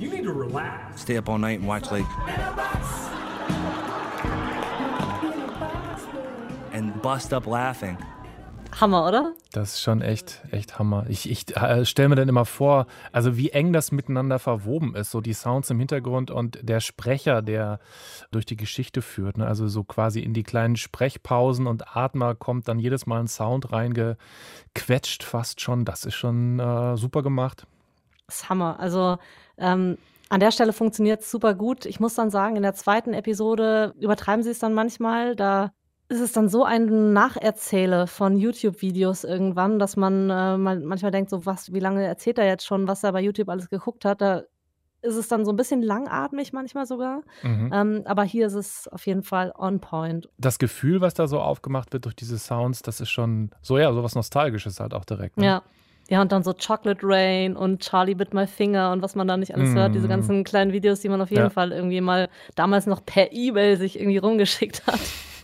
[0.00, 1.00] You need to relax.
[1.02, 2.06] Stay up all night and watch like.
[6.72, 7.98] And bust up laughing.
[8.80, 9.34] Hammer, oder?
[9.52, 11.06] Das ist schon echt, echt Hammer.
[11.08, 15.10] Ich, ich äh, stelle mir dann immer vor, also wie eng das miteinander verwoben ist,
[15.10, 17.80] so die Sounds im Hintergrund und der Sprecher, der
[18.30, 19.38] durch die Geschichte führt.
[19.38, 19.46] Ne?
[19.46, 23.72] Also so quasi in die kleinen Sprechpausen und Atmer kommt dann jedes Mal ein Sound
[23.72, 25.84] reingequetscht, fast schon.
[25.84, 27.66] Das ist schon äh, super gemacht.
[28.26, 28.78] Das ist Hammer.
[28.78, 29.18] Also
[29.56, 31.86] ähm, an der Stelle funktioniert es super gut.
[31.86, 35.34] Ich muss dann sagen, in der zweiten Episode übertreiben sie es dann manchmal.
[35.34, 35.72] Da
[36.08, 41.30] ist es dann so ein Nacherzähle von YouTube-Videos irgendwann, dass man äh, mal- manchmal denkt,
[41.30, 44.20] so was, wie lange erzählt er jetzt schon, was er bei YouTube alles geguckt hat.
[44.22, 44.42] Da
[45.02, 47.20] ist es dann so ein bisschen langatmig manchmal sogar.
[47.42, 47.70] Mhm.
[47.72, 50.28] Ähm, aber hier ist es auf jeden Fall on point.
[50.38, 53.92] Das Gefühl, was da so aufgemacht wird durch diese Sounds, das ist schon so, ja,
[53.92, 55.36] so was Nostalgisches halt auch direkt.
[55.36, 55.44] Ne?
[55.44, 55.62] Ja.
[56.10, 59.36] Ja, und dann so Chocolate Rain und Charlie Bit My Finger und was man da
[59.36, 59.94] nicht alles hört.
[59.94, 60.08] Diese Mm.
[60.08, 61.50] ganzen kleinen Videos, die man auf jeden Ja.
[61.50, 64.98] Fall irgendwie mal damals noch per E-Mail sich irgendwie rumgeschickt hat.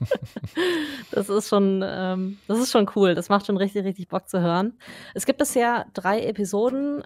[1.10, 3.14] das ist schon, ähm, das ist schon cool.
[3.14, 4.74] Das macht schon richtig, richtig Bock zu hören.
[5.14, 7.02] Es gibt bisher drei Episoden.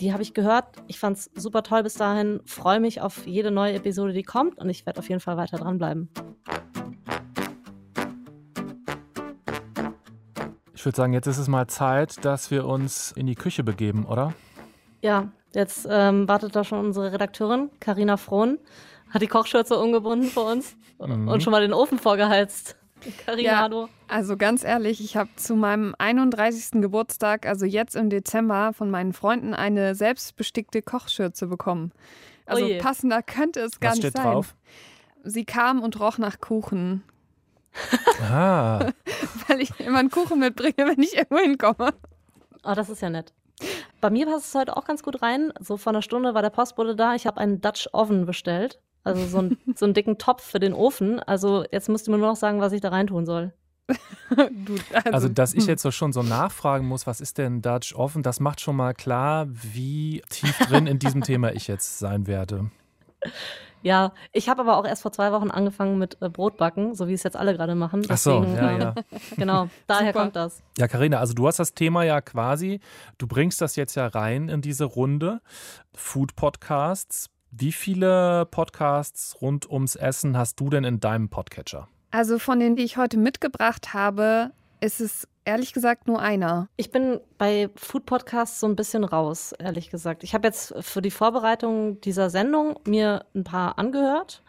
[0.00, 0.66] Die habe ich gehört.
[0.86, 2.40] Ich fand es super toll bis dahin.
[2.44, 4.58] Freue mich auf jede neue Episode, die kommt.
[4.58, 6.08] Und ich werde auf jeden Fall weiter dranbleiben.
[10.74, 14.04] Ich würde sagen, jetzt ist es mal Zeit, dass wir uns in die Küche begeben,
[14.04, 14.34] oder?
[15.00, 18.58] Ja, jetzt ähm, wartet da schon unsere Redakteurin, Karina Frohn.
[19.12, 21.28] Hat die Kochschürze umgebunden für uns Mhm.
[21.28, 22.76] und schon mal den Ofen vorgeheizt.
[23.36, 23.68] Ja,
[24.06, 26.80] also ganz ehrlich, ich habe zu meinem 31.
[26.80, 31.90] Geburtstag, also jetzt im Dezember, von meinen Freunden eine selbstbestickte Kochschürze bekommen.
[32.46, 32.78] Also Oje.
[32.78, 34.32] passender könnte es gar Was nicht steht sein.
[34.32, 34.54] drauf?
[35.24, 37.02] Sie kam und roch nach Kuchen,
[38.30, 38.90] Ah,
[39.48, 41.94] weil ich immer einen Kuchen mitbringe, wenn ich irgendwo hinkomme.
[42.64, 43.32] Oh, das ist ja nett.
[44.00, 45.52] Bei mir passt es heute auch ganz gut rein.
[45.58, 47.14] So vor einer Stunde war der Postbote da.
[47.14, 48.80] Ich habe einen Dutch Oven bestellt.
[49.04, 51.20] Also so, ein, so einen dicken Topf für den Ofen.
[51.20, 53.52] Also jetzt müsst ihr mir nur noch sagen, was ich da reintun soll.
[54.34, 54.76] Du,
[55.12, 55.70] also dass ich hm.
[55.70, 58.94] jetzt so schon so nachfragen muss, was ist denn Dutch offen, das macht schon mal
[58.94, 62.70] klar, wie tief drin in diesem Thema ich jetzt sein werde.
[63.82, 67.14] Ja, ich habe aber auch erst vor zwei Wochen angefangen mit äh, Brotbacken, so wie
[67.14, 68.02] es jetzt alle gerade machen.
[68.08, 68.94] Ach so, Deswegen, ja, ähm, ja.
[69.36, 70.20] Genau, daher Super.
[70.20, 70.62] kommt das.
[70.78, 72.80] Ja, Karina, also du hast das Thema ja quasi,
[73.18, 75.40] du bringst das jetzt ja rein in diese Runde
[75.94, 77.28] Food Podcasts.
[77.54, 81.86] Wie viele Podcasts rund ums Essen hast du denn in deinem Podcatcher?
[82.10, 86.68] Also von denen, die ich heute mitgebracht habe, ist es ehrlich gesagt nur einer.
[86.78, 90.24] Ich bin bei Food Podcasts so ein bisschen raus, ehrlich gesagt.
[90.24, 94.42] Ich habe jetzt für die Vorbereitung dieser Sendung mir ein paar angehört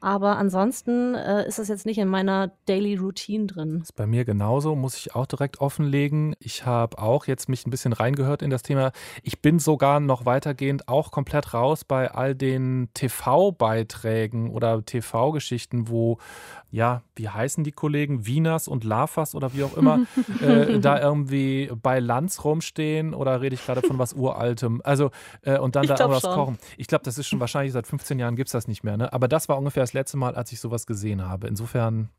[0.00, 3.80] Aber ansonsten äh, ist das jetzt nicht in meiner Daily Routine drin.
[3.82, 6.36] Ist bei mir genauso, muss ich auch direkt offenlegen.
[6.38, 8.92] Ich habe auch jetzt mich ein bisschen reingehört in das Thema.
[9.24, 16.18] Ich bin sogar noch weitergehend auch komplett raus bei all den TV-Beiträgen oder TV-Geschichten, wo,
[16.70, 18.24] ja, wie heißen die Kollegen?
[18.24, 20.00] Wieners und Lafas oder wie auch immer,
[20.40, 24.80] äh, da irgendwie bei Lanz rumstehen oder rede ich gerade von was Uraltem?
[24.84, 25.10] Also,
[25.42, 26.34] äh, und dann Ich da irgendwas schon.
[26.34, 26.58] kochen.
[26.76, 29.12] Ich glaube, das ist schon wahrscheinlich seit 15 Jahren gibt es das nicht mehr, ne?
[29.12, 31.48] Aber das war ungefähr das letzte Mal, als ich sowas gesehen habe.
[31.48, 32.10] Insofern,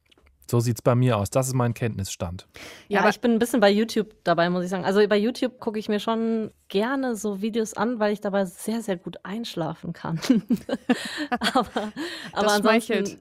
[0.50, 1.30] so sieht es bei mir aus.
[1.30, 2.48] Das ist mein Kenntnisstand.
[2.88, 4.86] Ja, ich bin ein bisschen bei YouTube dabei, muss ich sagen.
[4.86, 8.82] Also bei YouTube gucke ich mir schon gerne so Videos an, weil ich dabei sehr,
[8.82, 10.20] sehr gut einschlafen kann.
[11.30, 11.92] aber aber
[12.34, 12.62] Das ansonsten.
[12.62, 13.20] schmeichelt.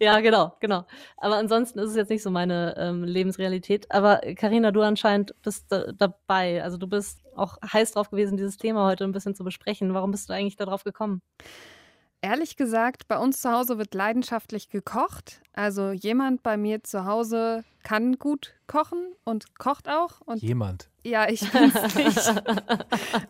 [0.00, 0.84] Ja, genau, genau.
[1.16, 3.90] Aber ansonsten ist es jetzt nicht so meine ähm, Lebensrealität.
[3.92, 6.62] Aber Karina, du anscheinend bist da, dabei.
[6.64, 9.94] Also du bist auch heiß drauf gewesen, dieses Thema heute ein bisschen zu besprechen.
[9.94, 11.22] Warum bist du eigentlich darauf gekommen?
[12.24, 15.42] Ehrlich gesagt, bei uns zu Hause wird leidenschaftlich gekocht.
[15.52, 20.22] Also jemand bei mir zu Hause kann gut kochen und kocht auch.
[20.22, 20.88] Und Jemand.
[21.02, 22.16] ja, ich bin's nicht.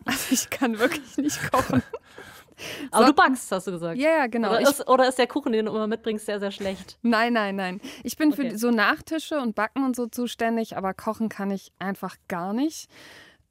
[0.05, 1.83] Also ich kann wirklich nicht kochen.
[2.91, 3.97] Aber So- du backst, hast du gesagt.
[3.97, 4.51] Ja, ja, genau.
[4.51, 6.97] Oder Ich- ist, oder ist der Kuchen, den du immer mitbringst, sehr, sehr schlecht?
[7.01, 7.81] Nein, nein, nein.
[8.03, 8.51] Ich bin Okay.
[8.51, 12.87] für so Nachtische und Backen und so zuständig, aber kochen kann ich einfach gar nicht.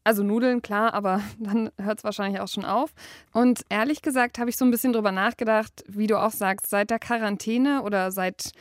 [0.05, 2.93] Also Nudeln, klar, aber dann hört es wahrscheinlich auch schon auf.
[3.33, 6.90] Und ehrlich gesagt habe ich so ein bisschen drüber nachgedacht, wie du auch sagst, seit
[6.90, 8.53] der Quarantäne oder seit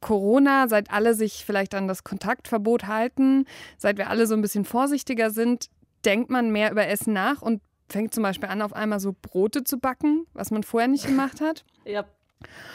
[0.00, 3.44] Corona, seit alle sich vielleicht an das Kontaktverbot halten,
[3.76, 5.68] seit wir alle so ein bisschen vorsichtiger sind,
[6.06, 9.64] denkt man mehr über Essen nach und fängt zum Beispiel an, auf einmal so Brote
[9.64, 11.64] zu backen, was man vorher nicht gemacht hat.
[11.86, 12.04] Ja.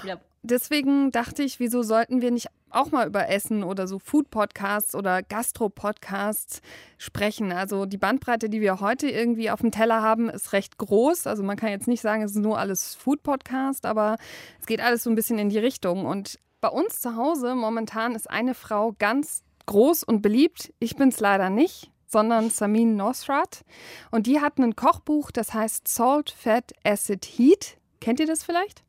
[0.04, 0.20] ja.
[0.42, 5.24] Deswegen dachte ich, wieso sollten wir nicht auch mal über Essen oder so Food-Podcasts oder
[5.24, 6.62] Gastro-Podcasts
[6.98, 7.52] sprechen?
[7.52, 11.28] Also die Bandbreite, die wir heute irgendwie auf dem Teller haben, ist recht groß.
[11.28, 14.18] Also man kann jetzt nicht sagen, es ist nur alles Food-Podcast, aber
[14.60, 16.06] es geht alles so ein bisschen in die Richtung.
[16.06, 20.74] Und bei uns zu Hause momentan ist eine Frau ganz groß und beliebt.
[20.80, 23.66] Ich bin es leider nicht sondern Samin Nosrat.
[24.10, 27.78] Und die hat ein Kochbuch, das heißt Salt, Fat, Acid, Heat.
[28.00, 28.84] Kennt ihr das vielleicht?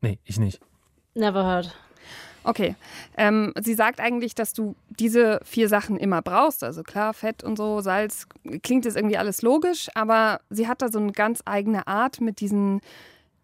[0.00, 0.60] Nee, ich nicht.
[1.14, 1.76] Never heard.
[2.44, 2.76] Okay.
[3.16, 6.62] Ähm, sie sagt eigentlich, dass du diese vier Sachen immer brauchst.
[6.62, 8.26] Also klar, Fett und so, Salz,
[8.62, 12.40] klingt jetzt irgendwie alles logisch, aber sie hat da so eine ganz eigene Art mit
[12.40, 12.82] diesen,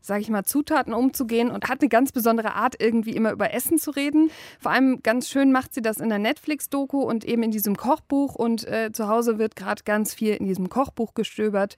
[0.03, 3.79] sag ich mal, Zutaten umzugehen und hat eine ganz besondere Art, irgendwie immer über Essen
[3.79, 4.31] zu reden.
[4.61, 8.35] Vor allem ganz schön macht sie das in der Netflix-Doku und eben in diesem Kochbuch.
[8.35, 11.77] Und äh, zu Hause wird gerade ganz viel in diesem Kochbuch gestöbert.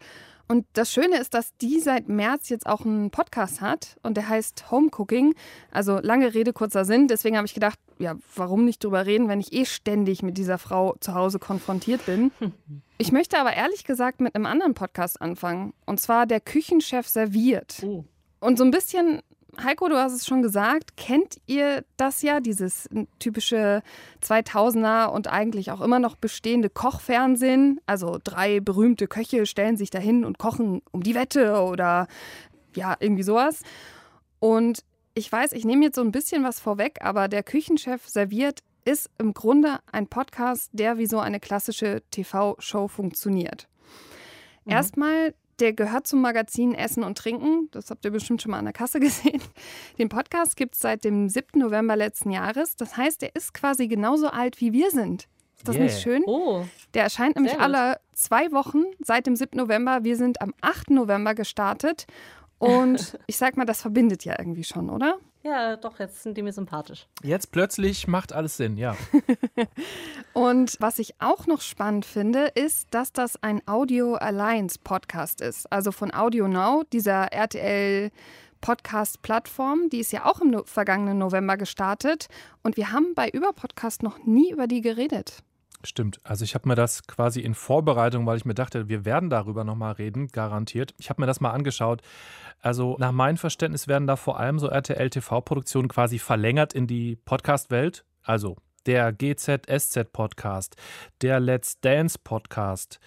[0.49, 4.29] Und das Schöne ist, dass die seit März jetzt auch einen Podcast hat und der
[4.29, 5.35] heißt Home Cooking.
[5.71, 7.09] Also lange Rede, kurzer Sinn.
[7.09, 10.59] Deswegen habe ich gedacht, ja, warum nicht drüber reden, wenn ich eh ständig mit dieser
[10.59, 12.31] Frau zu Hause konfrontiert bin.
[12.99, 15.75] Ich möchte aber ehrlich gesagt mit einem anderen Podcast anfangen.
[15.87, 17.85] Und zwar der Küchenchef serviert.
[18.39, 19.23] Und so ein bisschen,
[19.61, 22.89] Heiko, du hast es schon gesagt, kennt ihr das ja, dieses
[23.19, 23.83] typische
[24.23, 27.79] 2000er und eigentlich auch immer noch bestehende Kochfernsehen?
[27.85, 32.09] Also drei berühmte Köche stellen sich dahin und kochen um die Wette oder
[32.75, 33.61] ja, irgendwie sowas.
[34.41, 34.85] Und
[35.15, 39.11] ich weiß, ich nehme jetzt so ein bisschen was vorweg, aber der Küchenchef serviert ist
[39.19, 43.69] im Grunde ein Podcast, der wie so eine klassische TV-Show funktioniert.
[44.65, 47.69] Erstmal, der gehört zum Magazin Essen und Trinken.
[47.71, 49.41] Das habt ihr bestimmt schon mal an der Kasse gesehen.
[49.97, 51.61] Den Podcast gibt es seit dem 7.
[51.61, 52.75] November letzten Jahres.
[52.77, 55.29] Das heißt, der ist quasi genauso alt wie wir sind.
[55.57, 55.85] Ist das Yeah.
[55.85, 56.25] nicht schön?
[56.27, 56.65] Oh.
[56.95, 59.57] Der erscheint nämlich alle zwei Wochen seit dem 7.
[59.57, 60.03] November.
[60.03, 60.91] Wir sind am 8.
[60.91, 62.07] November gestartet.
[62.59, 65.19] Und ich sag mal, das verbindet ja irgendwie schon, oder?
[65.45, 67.09] Ja, doch, jetzt sind die mir sympathisch.
[67.23, 68.97] Jetzt plötzlich macht alles Sinn, ja.
[70.33, 75.71] Und was ich auch noch spannend finde, ist, dass das ein Audio Alliance Podcast ist.
[75.73, 78.13] Also von Audio Now, dieser RTL
[78.63, 79.91] Podcast-Plattform.
[79.91, 82.29] Die ist ja auch im no vergangenen November gestartet.
[82.63, 85.43] Und wir haben bei Überpodcast noch nie über die geredet.
[85.85, 86.21] Stimmt.
[86.23, 89.65] Also ich habe mir das quasi in Vorbereitung, weil ich mir dachte, wir werden darüber
[89.65, 90.95] nochmal reden, garantiert.
[90.99, 92.03] Ich habe mir das mal angeschaut.
[92.63, 98.05] Also nach meinem Verständnis werden da vor allem so RTL-TV-Produktionen quasi verlängert in die Podcast-Welt.
[98.23, 100.77] Also der GZSZ-Podcast,
[101.21, 103.01] der Let's Dance-Podcast.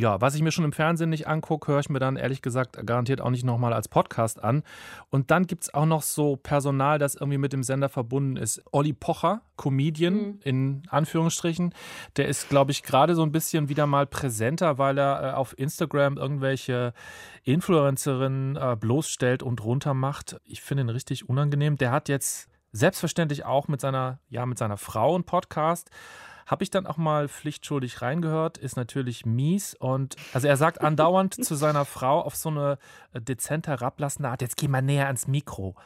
[0.00, 2.86] Ja, was ich mir schon im Fernsehen nicht angucke, höre ich mir dann ehrlich gesagt
[2.86, 4.62] garantiert auch nicht nochmal als Podcast an.
[5.10, 8.62] Und dann gibt es auch noch so Personal, das irgendwie mit dem Sender verbunden ist.
[8.72, 11.74] Olli Pocher, Comedian in Anführungsstrichen,
[12.16, 15.58] der ist, glaube ich, gerade so ein bisschen wieder mal präsenter, weil er äh, auf
[15.58, 16.94] Instagram irgendwelche
[17.42, 20.40] Influencerinnen äh, bloßstellt und runtermacht.
[20.44, 21.76] Ich finde ihn richtig unangenehm.
[21.76, 25.90] Der hat jetzt selbstverständlich auch mit seiner, ja, mit seiner Frau einen Podcast.
[26.46, 29.74] Habe ich dann auch mal pflichtschuldig reingehört, ist natürlich mies.
[29.74, 32.78] Und also er sagt andauernd zu seiner Frau auf so eine
[33.12, 35.76] äh, dezent herablassende Art, jetzt geh mal näher ans Mikro.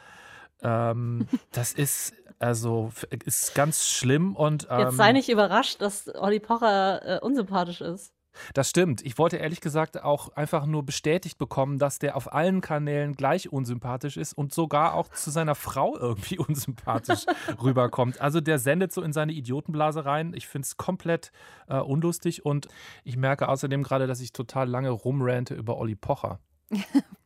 [0.63, 2.93] Ähm, das ist also
[3.25, 8.14] ist ganz schlimm und ähm, Jetzt sei nicht überrascht, dass Olli Pocher äh, unsympathisch ist.
[8.53, 9.03] Das stimmt.
[9.03, 13.53] Ich wollte ehrlich gesagt auch einfach nur bestätigt bekommen, dass der auf allen Kanälen gleich
[13.53, 17.27] unsympathisch ist und sogar auch zu seiner Frau irgendwie unsympathisch
[17.63, 18.21] rüberkommt.
[18.21, 20.33] Also der sendet so in seine Idiotenblase rein.
[20.35, 21.33] Ich finde es komplett
[21.69, 22.69] äh, unlustig und
[23.05, 26.41] ich merke außerdem gerade, dass ich total lange rumrante über Olli Pocher.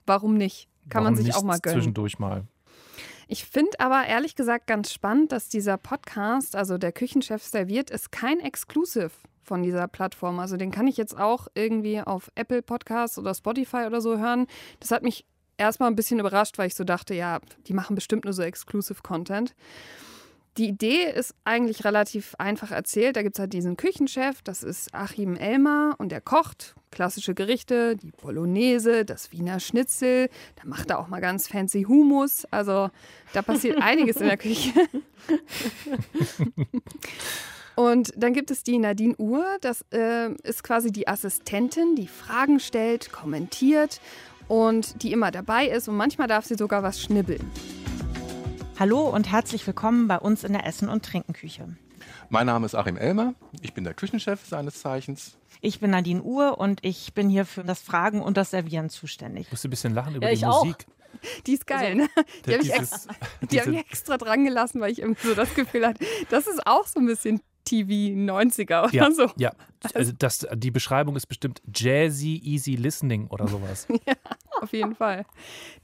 [0.07, 0.69] Warum nicht?
[0.89, 1.81] Kann Warum man sich auch mal gönnen.
[1.81, 2.47] Zwischendurch mal.
[3.31, 8.11] Ich finde aber ehrlich gesagt ganz spannend, dass dieser Podcast, also der Küchenchef serviert, ist
[8.11, 9.11] kein Exclusive
[9.49, 10.39] von dieser Plattform.
[10.39, 14.47] Also den kann ich jetzt auch irgendwie auf Apple Podcasts oder Spotify oder so hören.
[14.79, 15.25] Das hat mich
[15.57, 19.03] erstmal ein bisschen überrascht, weil ich so dachte, ja, die machen bestimmt nur so Exclusive
[19.03, 19.55] Content.
[20.59, 23.17] Die Idee ist eigentlich relativ einfach erzählt.
[23.17, 27.97] Da gibt es halt diesen Küchenchef, das ist Achim Elmar und der kocht klassische Gerichte,
[27.97, 30.29] die Bolognese, das Wiener Schnitzel.
[30.57, 32.45] Da macht er auch mal ganz fancy Humus.
[32.51, 32.91] Also
[33.33, 34.73] da passiert einiges in der Küche.
[37.79, 42.59] Und dann gibt es die Nadine Uhr, das äh, ist quasi die Assistentin, die Fragen
[42.59, 44.01] stellt, kommentiert
[44.49, 47.49] und die immer dabei ist und manchmal darf sie sogar was schnibbeln.
[48.81, 51.69] Hallo und herzlich willkommen bei uns in der Essen- und Trinkenküche.
[52.31, 55.37] Mein Name ist Achim Elmer, ich bin der Küchenchef seines Zeichens.
[55.61, 59.47] Ich bin Nadine Uhr und ich bin hier für das Fragen und das Servieren zuständig.
[59.47, 60.65] Ich musste ein bisschen lachen über Ja, die ich auch.
[60.65, 60.85] Musik.
[61.47, 62.09] Die ist geil, ne?
[62.45, 65.35] Die habe ich, dieses- ex die hab ich extra dran gelassen, weil ich irgendwie so
[65.35, 69.31] das Gefühl hatte, das ist auch so ein bisschen TV 90er oder Ja, so.
[69.37, 69.53] ja.
[69.95, 73.87] Also das, die Beschreibung ist bestimmt Jazzy Easy Listening oder sowas.
[74.07, 74.15] Ja,
[74.61, 75.25] auf jeden Fall.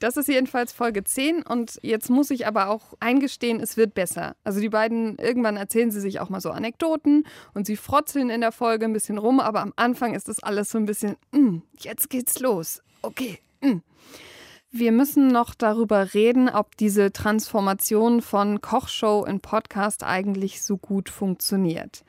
[0.01, 4.35] Das ist jedenfalls Folge 10 und jetzt muss ich aber auch eingestehen, es wird besser.
[4.43, 8.41] Also die beiden, irgendwann erzählen sie sich auch mal so Anekdoten und sie frotzeln in
[8.41, 11.59] der Folge ein bisschen rum, aber am Anfang ist das alles so ein bisschen, "Mm,
[11.79, 12.83] jetzt geht's los.
[13.03, 13.39] Okay.
[13.61, 13.79] mm."
[14.77, 21.09] Wir müssen noch darüber reden, ob diese Transformation von Kochshow in Podcast eigentlich so gut
[21.09, 22.05] funktioniert.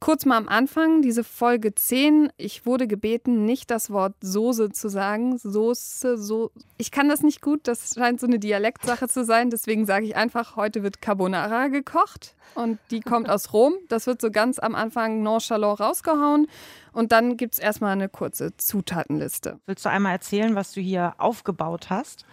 [0.00, 2.30] Kurz mal am Anfang, diese Folge 10.
[2.36, 5.38] Ich wurde gebeten, nicht das Wort Soße zu sagen.
[5.38, 6.52] Soße, so.
[6.76, 9.50] Ich kann das nicht gut, das scheint so eine Dialektsache zu sein.
[9.50, 12.36] Deswegen sage ich einfach, heute wird Carbonara gekocht.
[12.54, 13.74] Und die kommt aus Rom.
[13.88, 16.46] Das wird so ganz am Anfang nonchalant rausgehauen.
[16.92, 19.58] Und dann gibt es erstmal eine kurze Zutatenliste.
[19.66, 22.24] Willst du einmal erzählen, was du hier aufgebaut hast?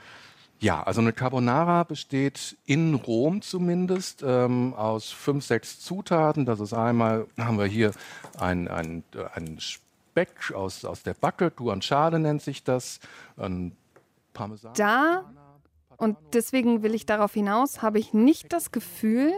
[0.60, 6.46] Ja, also eine Carbonara besteht in Rom zumindest ähm, aus fünf, sechs Zutaten.
[6.46, 7.92] Das ist einmal, haben wir hier
[8.40, 13.00] ein, ein, ein Speck aus, aus der Backe, Guanciale nennt sich das,
[13.38, 13.76] ein
[14.34, 14.74] Parmesan.
[14.76, 15.26] Da,
[15.98, 19.34] und deswegen will ich darauf hinaus, habe ich nicht das Gefühl,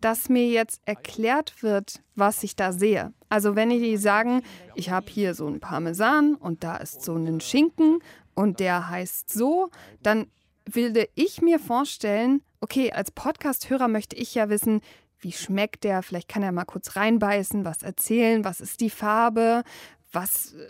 [0.00, 3.12] dass mir jetzt erklärt wird, was ich da sehe.
[3.28, 4.42] Also wenn die sagen,
[4.74, 8.00] ich habe hier so einen Parmesan und da ist so ein Schinken
[8.34, 9.70] und der heißt so,
[10.02, 10.26] dann
[10.64, 14.80] würde ich mir vorstellen, okay, als Podcast-Hörer möchte ich ja wissen,
[15.18, 16.02] wie schmeckt der?
[16.02, 19.62] Vielleicht kann er mal kurz reinbeißen, was erzählen, was ist die Farbe,
[20.10, 20.66] was äh,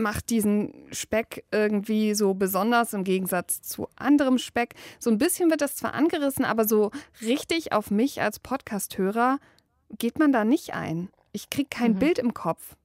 [0.00, 4.74] macht diesen Speck irgendwie so besonders im Gegensatz zu anderem Speck.
[4.98, 9.38] So ein bisschen wird das zwar angerissen, aber so richtig auf mich als Podcast-Hörer
[9.98, 11.10] geht man da nicht ein.
[11.32, 11.98] Ich kriege kein Mhm.
[11.98, 12.76] Bild im Kopf.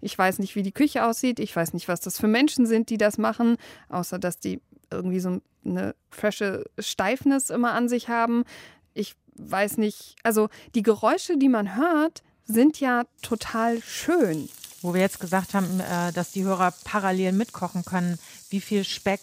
[0.00, 1.38] Ich weiß nicht, wie die Küche aussieht.
[1.40, 3.56] Ich weiß nicht, was das für Menschen sind, die das machen,
[3.88, 8.44] außer dass die irgendwie so eine frische Steifnis immer an sich haben.
[8.92, 14.48] Ich weiß nicht, also die Geräusche, die man hört, sind ja total schön.
[14.82, 18.18] Wo wir jetzt gesagt haben, äh, dass die Hörer parallel mitkochen können,
[18.50, 19.20] wie viel Speck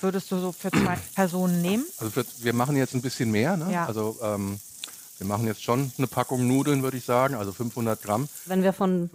[0.00, 1.86] würdest du so für zwei Personen nehmen?
[1.98, 3.56] Also für, wir machen jetzt ein bisschen mehr.
[3.56, 3.72] Ne?
[3.72, 3.86] Ja.
[3.86, 4.58] Also ähm,
[5.18, 8.28] wir machen jetzt schon eine Packung Nudeln, würde ich sagen, also 500 Gramm.
[8.46, 9.10] Wenn wir von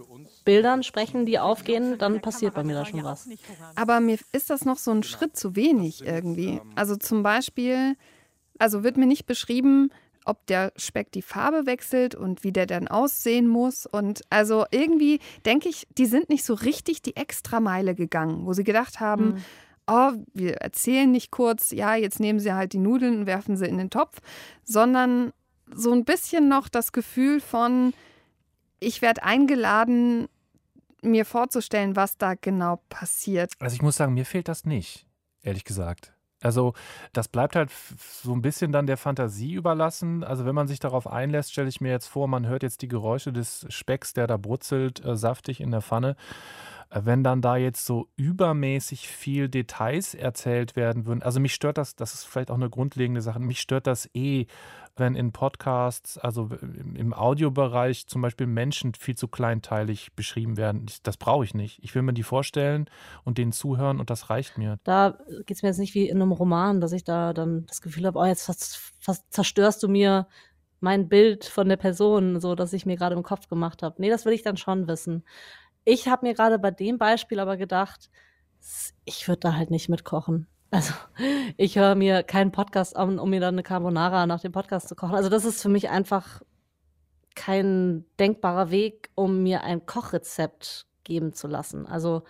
[0.45, 3.27] Bildern sprechen, die aufgehen, dann passiert bei mir da schon was.
[3.75, 6.59] Aber mir ist das noch so ein Schritt zu wenig irgendwie.
[6.75, 7.95] Also zum Beispiel,
[8.59, 9.89] also wird mir nicht beschrieben,
[10.25, 13.85] ob der Speck die Farbe wechselt und wie der dann aussehen muss.
[13.85, 18.63] Und also irgendwie denke ich, die sind nicht so richtig die Extrameile gegangen, wo sie
[18.63, 19.43] gedacht haben, Mhm.
[19.87, 23.65] oh, wir erzählen nicht kurz, ja, jetzt nehmen sie halt die Nudeln und werfen sie
[23.67, 24.19] in den Topf,
[24.63, 25.33] sondern
[25.75, 27.93] so ein bisschen noch das Gefühl von,
[28.79, 30.27] ich werde eingeladen,
[31.01, 33.53] mir vorzustellen, was da genau passiert.
[33.59, 35.05] Also ich muss sagen, mir fehlt das nicht,
[35.41, 36.13] ehrlich gesagt.
[36.41, 36.73] Also
[37.13, 37.71] das bleibt halt
[38.21, 40.23] so ein bisschen dann der Fantasie überlassen.
[40.23, 42.89] Also wenn man sich darauf einlässt, stelle ich mir jetzt vor, man hört jetzt die
[42.89, 46.15] Geräusche des Specks, der da brutzelt, äh, saftig in der Pfanne.
[46.93, 51.23] Wenn dann da jetzt so übermäßig viel Details erzählt werden würden.
[51.23, 54.45] Also mich stört das, das ist vielleicht auch eine grundlegende Sache, mich stört das eh,
[54.95, 56.49] wenn in Podcasts, also
[56.93, 60.85] im Audiobereich zum Beispiel Menschen viel zu kleinteilig beschrieben werden.
[61.01, 61.79] Das brauche ich nicht.
[61.81, 62.87] Ich will mir die vorstellen
[63.23, 64.77] und denen zuhören und das reicht mir.
[64.83, 67.81] Da geht es mir jetzt nicht wie in einem Roman, dass ich da dann das
[67.81, 70.27] Gefühl habe, oh, jetzt fast, fast zerstörst du mir
[70.79, 73.95] mein Bild von der Person, so dass ich mir gerade im Kopf gemacht habe.
[73.99, 75.23] Nee, das will ich dann schon wissen.
[75.85, 78.09] Ich habe mir gerade bei dem Beispiel aber gedacht,
[79.05, 80.47] ich würde da halt nicht mitkochen.
[80.71, 80.93] Also
[81.57, 84.95] ich höre mir keinen Podcast an, um mir dann eine Carbonara nach dem Podcast zu
[84.95, 85.15] kochen.
[85.15, 86.41] Also das ist für mich einfach
[87.35, 91.85] kein denkbarer Weg, um mir ein Kochrezept geben zu lassen.
[91.85, 92.23] Also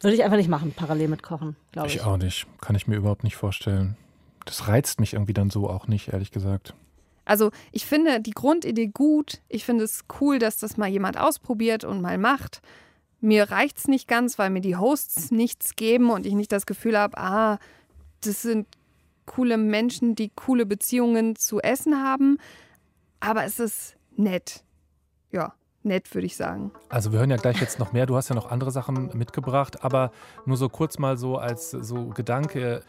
[0.00, 1.96] würde ich einfach nicht machen, parallel mit Kochen, glaube ich.
[1.96, 2.46] Ich auch nicht.
[2.60, 3.96] Kann ich mir überhaupt nicht vorstellen.
[4.44, 6.74] Das reizt mich irgendwie dann so auch nicht, ehrlich gesagt.
[7.28, 9.42] Also ich finde die Grundidee gut.
[9.48, 12.62] Ich finde es cool, dass das mal jemand ausprobiert und mal macht.
[13.20, 16.64] Mir reicht es nicht ganz, weil mir die Hosts nichts geben und ich nicht das
[16.64, 17.58] Gefühl habe, ah,
[18.22, 18.66] das sind
[19.26, 22.38] coole Menschen, die coole Beziehungen zu essen haben.
[23.20, 24.64] Aber es ist nett.
[25.30, 25.52] Ja,
[25.82, 26.72] nett, würde ich sagen.
[26.88, 28.06] Also wir hören ja gleich jetzt noch mehr.
[28.06, 30.12] Du hast ja noch andere Sachen mitgebracht, aber
[30.46, 32.82] nur so kurz mal so als so Gedanke.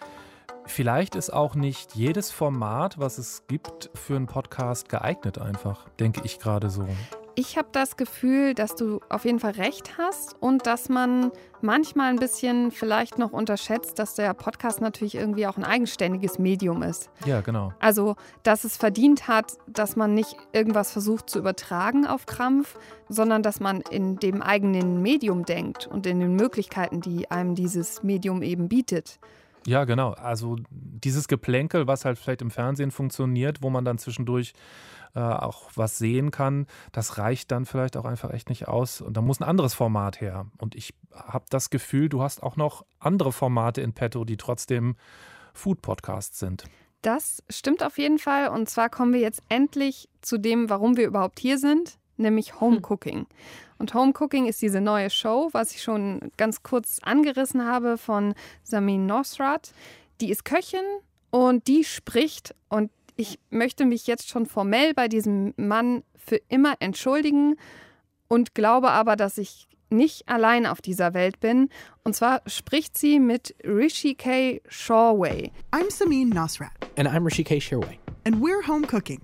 [0.69, 6.21] Vielleicht ist auch nicht jedes Format, was es gibt, für einen Podcast geeignet einfach, denke
[6.23, 6.87] ich gerade so.
[7.33, 12.11] Ich habe das Gefühl, dass du auf jeden Fall recht hast und dass man manchmal
[12.11, 17.09] ein bisschen vielleicht noch unterschätzt, dass der Podcast natürlich irgendwie auch ein eigenständiges Medium ist.
[17.25, 17.73] Ja, genau.
[17.79, 23.41] Also, dass es verdient hat, dass man nicht irgendwas versucht zu übertragen auf Krampf, sondern
[23.41, 28.43] dass man in dem eigenen Medium denkt und in den Möglichkeiten, die einem dieses Medium
[28.43, 29.19] eben bietet.
[29.69, 30.13] Ja, genau.
[30.13, 34.53] Also dieses Geplänkel, was halt vielleicht im Fernsehen funktioniert, wo man dann zwischendurch
[35.13, 38.99] äh, auch was sehen kann, das reicht dann vielleicht auch einfach echt nicht aus.
[38.99, 40.47] Und da muss ein anderes Format her.
[40.57, 44.95] Und ich habe das Gefühl, du hast auch noch andere Formate in petto, die trotzdem
[45.53, 46.63] Food-Podcasts sind.
[47.03, 48.47] Das stimmt auf jeden Fall.
[48.47, 52.81] Und zwar kommen wir jetzt endlich zu dem, warum wir überhaupt hier sind, nämlich Home
[52.87, 53.25] Cooking.
[53.77, 58.33] Und Home Cooking ist diese neue Show, was ich schon ganz kurz angerissen habe von
[58.63, 59.71] Samin Nosrat.
[60.21, 60.83] Die ist Köchin
[61.31, 66.75] und die spricht und ich möchte mich jetzt schon formell bei diesem Mann für immer
[66.79, 67.55] entschuldigen
[68.27, 71.69] und glaube aber, dass ich nicht allein auf dieser Welt bin.
[72.03, 74.61] Und zwar spricht sie mit Rishi K.
[74.69, 75.51] Shawway.
[75.71, 76.71] I'm Samin Nasrat.
[76.97, 77.59] And I'm Rishi K.
[77.59, 77.97] Shawway.
[78.25, 79.19] And we're home cooking.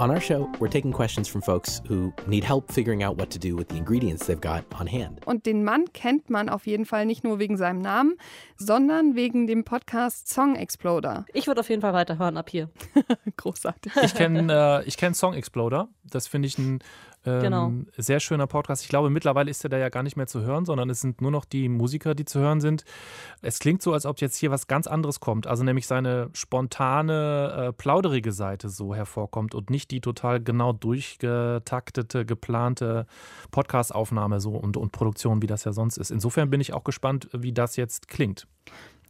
[0.00, 3.38] On our show, we're taking questions from folks who need help figuring out what to
[3.38, 5.20] do with the ingredients they've got on hand.
[5.26, 8.16] Und den Mann kennt man auf jeden Fall nicht nur wegen seinem Namen,
[8.56, 11.26] sondern wegen dem Podcast Song Exploder.
[11.34, 12.70] Ich würde auf jeden Fall weiterhören ab hier.
[13.36, 13.92] Großartig.
[14.02, 15.90] Ich kenne äh, kenn Song Exploder.
[16.02, 16.78] Das finde ich ein
[17.24, 17.72] ähm, Genau.
[17.96, 18.82] sehr schöner Podcast.
[18.82, 21.20] Ich glaube, mittlerweile ist er da ja gar nicht mehr zu hören, sondern es sind
[21.20, 22.84] nur noch die Musiker, die zu hören sind.
[23.42, 25.46] Es klingt so, als ob jetzt hier was ganz anderes kommt.
[25.46, 32.24] Also nämlich seine spontane, äh, plauderige Seite so hervorkommt und nicht die total genau durchgetaktete,
[32.24, 33.06] geplante
[33.50, 36.10] Podcast-Aufnahme so und, und Produktion, wie das ja sonst ist.
[36.10, 38.46] Insofern bin ich auch gespannt, wie das jetzt klingt.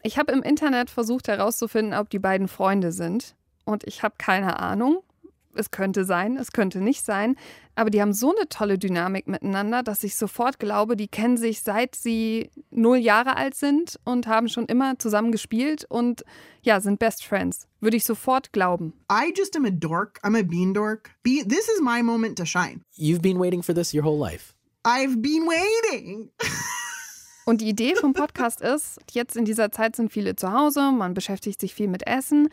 [0.02, 3.34] Ich habe im Internet versucht herauszufinden, ob die beiden Freunde sind.
[3.64, 5.02] Und ich habe keine Ahnung.
[5.54, 7.36] Es könnte sein, es könnte nicht sein.
[7.74, 11.62] Aber die haben so eine tolle Dynamik miteinander, dass ich sofort glaube, die kennen sich
[11.62, 16.22] seit sie null Jahre alt sind und haben schon immer zusammen gespielt und
[16.62, 17.66] ja, sind Best Friends.
[17.80, 18.92] Würde ich sofort glauben.
[19.10, 20.20] I just am a dork.
[20.22, 21.10] I'm a bean dork.
[21.22, 22.82] Be- this is my moment to shine.
[22.96, 24.54] You've been waiting for this your whole life.
[24.84, 26.30] I've been waiting.
[27.46, 31.14] Und die Idee vom Podcast ist, jetzt in dieser Zeit sind viele zu Hause, man
[31.14, 32.48] beschäftigt sich viel mit Essen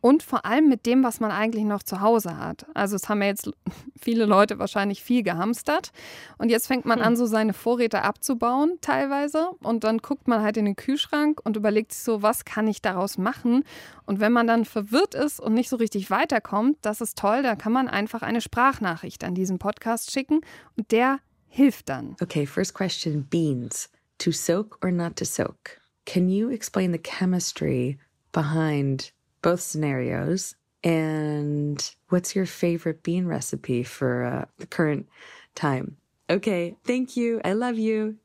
[0.00, 2.66] und vor allem mit dem, was man eigentlich noch zu Hause hat.
[2.74, 3.50] Also es haben ja jetzt
[4.00, 5.92] viele Leute wahrscheinlich viel gehamstert
[6.38, 10.56] und jetzt fängt man an, so seine Vorräte abzubauen teilweise und dann guckt man halt
[10.56, 13.64] in den Kühlschrank und überlegt sich so, was kann ich daraus machen?
[14.06, 17.56] Und wenn man dann verwirrt ist und nicht so richtig weiterkommt, das ist toll, da
[17.56, 20.40] kann man einfach eine Sprachnachricht an diesen Podcast schicken
[20.76, 22.16] und der hilft dann.
[22.20, 23.90] Okay, first question beans.
[24.18, 25.80] To soak or not to soak?
[26.06, 27.98] Can you explain the chemistry
[28.32, 29.12] behind
[29.42, 30.54] both scenarios?
[30.82, 31.78] And
[32.08, 35.08] what's your favorite bean recipe for uh, the current
[35.54, 35.96] time?
[36.30, 37.40] Okay, thank you.
[37.44, 38.16] I love you.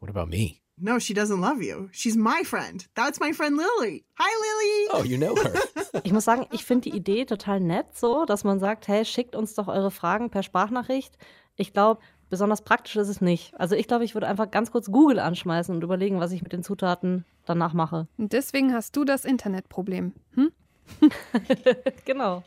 [0.00, 0.60] What about me?
[0.82, 1.90] No, she doesn't love you.
[1.92, 2.86] She's my friend.
[2.94, 4.04] That's my friend Lily.
[4.18, 4.88] Hi, Lily.
[4.92, 5.54] Oh, you know her.
[6.02, 9.36] Ich muss sagen, ich finde die Idee total nett, so, dass man sagt, hey, schickt
[9.36, 11.18] uns doch eure Fragen per Sprachnachricht.
[11.56, 12.00] Ich glaube,
[12.30, 13.52] besonders praktisch ist es nicht.
[13.60, 16.52] Also ich glaube, ich würde einfach ganz kurz Google anschmeißen und überlegen, was ich mit
[16.52, 18.08] den Zutaten danach mache.
[18.16, 20.14] Und deswegen hast du das Internetproblem.
[20.34, 20.52] Hm?
[22.04, 22.42] genau.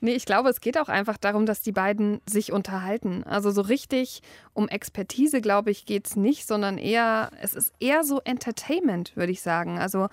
[0.00, 3.24] Nee, ich glaube, es geht auch einfach darum, dass die beiden sich unterhalten.
[3.24, 4.20] Also so richtig
[4.52, 9.32] um Expertise, glaube ich, geht es nicht, sondern eher, es ist eher so Entertainment, würde
[9.32, 9.78] ich sagen.
[9.78, 10.08] Also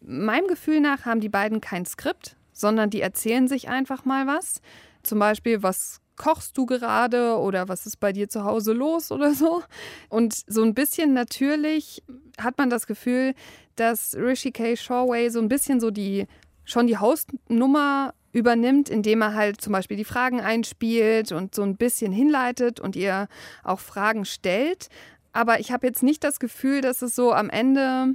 [0.00, 4.60] meinem Gefühl nach haben die beiden kein Skript, sondern die erzählen sich einfach mal was.
[5.04, 9.32] Zum Beispiel, was kochst du gerade oder was ist bei dir zu Hause los oder
[9.32, 9.62] so.
[10.08, 12.02] Und so ein bisschen natürlich
[12.36, 13.34] hat man das Gefühl,
[13.76, 14.76] dass Rishi K.
[14.76, 16.26] Shawway so ein bisschen so die
[16.70, 21.76] schon die Hostnummer übernimmt, indem er halt zum Beispiel die Fragen einspielt und so ein
[21.76, 23.28] bisschen hinleitet und ihr
[23.64, 24.88] auch Fragen stellt.
[25.32, 28.14] Aber ich habe jetzt nicht das Gefühl, dass es so am Ende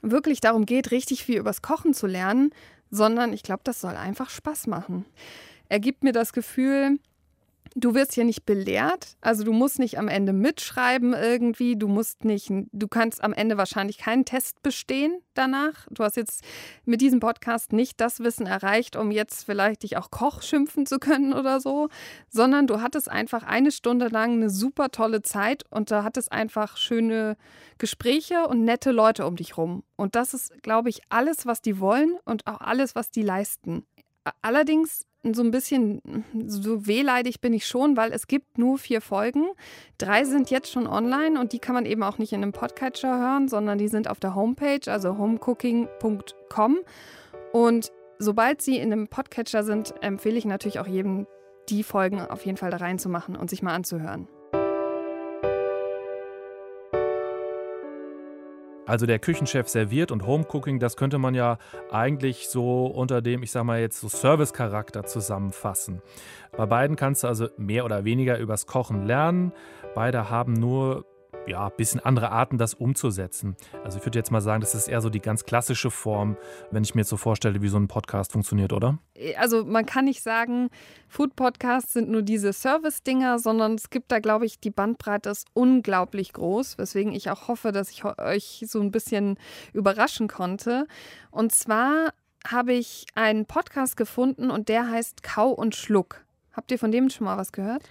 [0.00, 2.50] wirklich darum geht, richtig viel übers Kochen zu lernen,
[2.90, 5.04] sondern ich glaube, das soll einfach Spaß machen.
[5.68, 6.98] Er gibt mir das Gefühl,
[7.74, 12.22] Du wirst hier nicht belehrt, also du musst nicht am Ende mitschreiben irgendwie, du musst
[12.24, 15.86] nicht, du kannst am Ende wahrscheinlich keinen Test bestehen danach.
[15.90, 16.44] Du hast jetzt
[16.84, 20.98] mit diesem Podcast nicht das Wissen erreicht, um jetzt vielleicht dich auch Koch schimpfen zu
[20.98, 21.88] können oder so,
[22.28, 26.76] sondern du hattest einfach eine Stunde lang eine super tolle Zeit und da hattest einfach
[26.76, 27.38] schöne
[27.78, 29.82] Gespräche und nette Leute um dich rum.
[29.96, 33.86] Und das ist, glaube ich, alles, was die wollen und auch alles, was die leisten.
[34.42, 39.46] Allerdings so ein bisschen so wehleidig bin ich schon, weil es gibt nur vier Folgen.
[39.98, 43.18] Drei sind jetzt schon online und die kann man eben auch nicht in einem Podcatcher
[43.18, 46.78] hören, sondern die sind auf der Homepage, also homecooking.com.
[47.52, 51.26] Und sobald sie in einem Podcatcher sind, empfehle ich natürlich auch jedem,
[51.68, 54.26] die Folgen auf jeden Fall da reinzumachen und sich mal anzuhören.
[58.84, 61.58] Also der Küchenchef serviert und Homecooking, das könnte man ja
[61.90, 66.02] eigentlich so unter dem, ich sag mal jetzt so Service-Charakter zusammenfassen.
[66.56, 69.52] Bei beiden kannst du also mehr oder weniger übers Kochen lernen.
[69.94, 71.04] Beide haben nur
[71.46, 73.56] ja, ein bisschen andere Arten, das umzusetzen.
[73.84, 76.36] Also ich würde jetzt mal sagen, das ist eher so die ganz klassische Form,
[76.70, 78.98] wenn ich mir jetzt so vorstelle, wie so ein Podcast funktioniert, oder?
[79.36, 80.70] Also man kann nicht sagen,
[81.08, 86.32] Food-Podcasts sind nur diese Service-Dinger, sondern es gibt da, glaube ich, die Bandbreite ist unglaublich
[86.32, 89.38] groß, weswegen ich auch hoffe, dass ich euch so ein bisschen
[89.72, 90.86] überraschen konnte.
[91.30, 92.12] Und zwar
[92.46, 96.24] habe ich einen Podcast gefunden und der heißt Kau und Schluck.
[96.52, 97.82] Habt ihr von dem schon mal was gehört?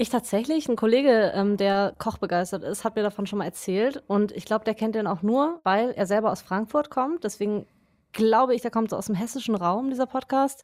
[0.00, 4.00] Ich tatsächlich, ein Kollege, ähm, der kochbegeistert ist, hat mir davon schon mal erzählt.
[4.06, 7.24] Und ich glaube, der kennt den auch nur, weil er selber aus Frankfurt kommt.
[7.24, 7.66] Deswegen
[8.12, 10.62] glaube ich, der kommt so aus dem hessischen Raum, dieser Podcast.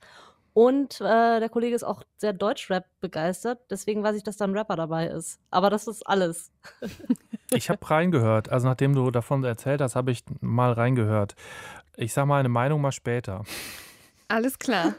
[0.52, 3.58] Und äh, der Kollege ist auch sehr Deutschrap begeistert.
[3.70, 5.40] Deswegen weiß ich, dass da ein Rapper dabei ist.
[5.50, 6.52] Aber das ist alles.
[7.50, 8.50] ich habe reingehört.
[8.50, 11.34] Also nachdem du davon erzählt hast, habe ich mal reingehört.
[11.96, 13.42] Ich sage mal eine Meinung mal später.
[14.34, 14.96] Alles klar.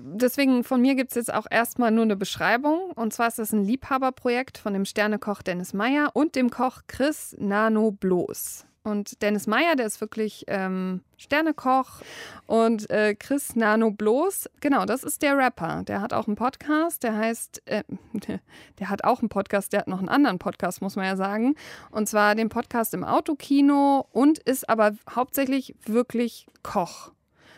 [0.00, 2.90] Deswegen von mir gibt es jetzt auch erstmal nur eine Beschreibung.
[2.96, 7.36] Und zwar ist das ein Liebhaberprojekt von dem Sternekoch Dennis Meyer und dem Koch Chris
[7.38, 8.66] Nano Bloß.
[8.82, 12.00] Und Dennis Meyer, der ist wirklich ähm, Sternekoch.
[12.46, 15.84] Und äh, Chris Nano Bloß, genau, das ist der Rapper.
[15.84, 17.84] Der hat auch einen Podcast, der heißt, äh,
[18.80, 21.54] der hat auch einen Podcast, der hat noch einen anderen Podcast, muss man ja sagen.
[21.92, 27.12] Und zwar den Podcast im Autokino und ist aber hauptsächlich wirklich Koch.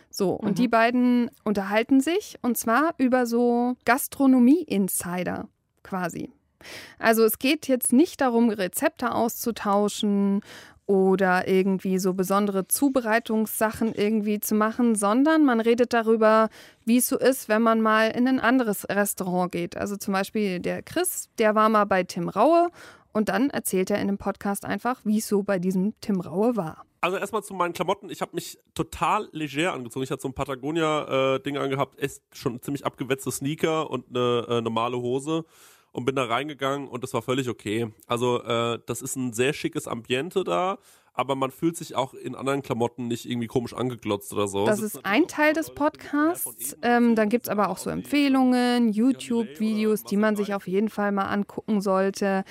[0.09, 0.55] So, und mhm.
[0.55, 5.47] die beiden unterhalten sich und zwar über so Gastronomie-Insider
[5.83, 6.31] quasi.
[6.99, 10.41] Also es geht jetzt nicht darum, Rezepte auszutauschen
[10.87, 16.49] oder irgendwie so besondere Zubereitungssachen irgendwie zu machen, sondern man redet darüber,
[16.85, 19.75] wie es so ist, wenn man mal in ein anderes Restaurant geht.
[19.75, 22.69] Also zum Beispiel der Chris, der war mal bei Tim Raue
[23.11, 26.55] und dann erzählt er in dem Podcast einfach, wie es so bei diesem Tim Raue
[26.55, 28.09] war also erstmal zu meinen Klamotten.
[28.09, 30.03] Ich habe mich total leger angezogen.
[30.03, 34.61] Ich hatte so ein Patagonia-Ding äh, angehabt, ist schon ziemlich abgewetzte Sneaker und eine äh,
[34.61, 35.45] normale Hose
[35.93, 37.87] und bin da reingegangen und das war völlig okay.
[38.07, 40.79] Also äh, das ist ein sehr schickes Ambiente da,
[41.13, 44.65] aber man fühlt sich auch in anderen Klamotten nicht irgendwie komisch angeglotzt oder so.
[44.65, 46.75] Das ist ein Teil des Podcasts.
[46.81, 51.13] Ähm, dann gibt es aber auch so Empfehlungen, YouTube-Videos, die man sich auf jeden Fall
[51.13, 52.43] mal angucken sollte.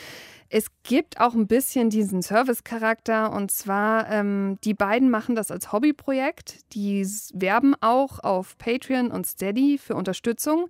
[0.49, 5.73] Es gibt auch ein bisschen diesen Service-Charakter und zwar, ähm, die beiden machen das als
[5.73, 6.73] Hobbyprojekt.
[6.75, 10.69] Die werben auch auf Patreon und Steady für Unterstützung.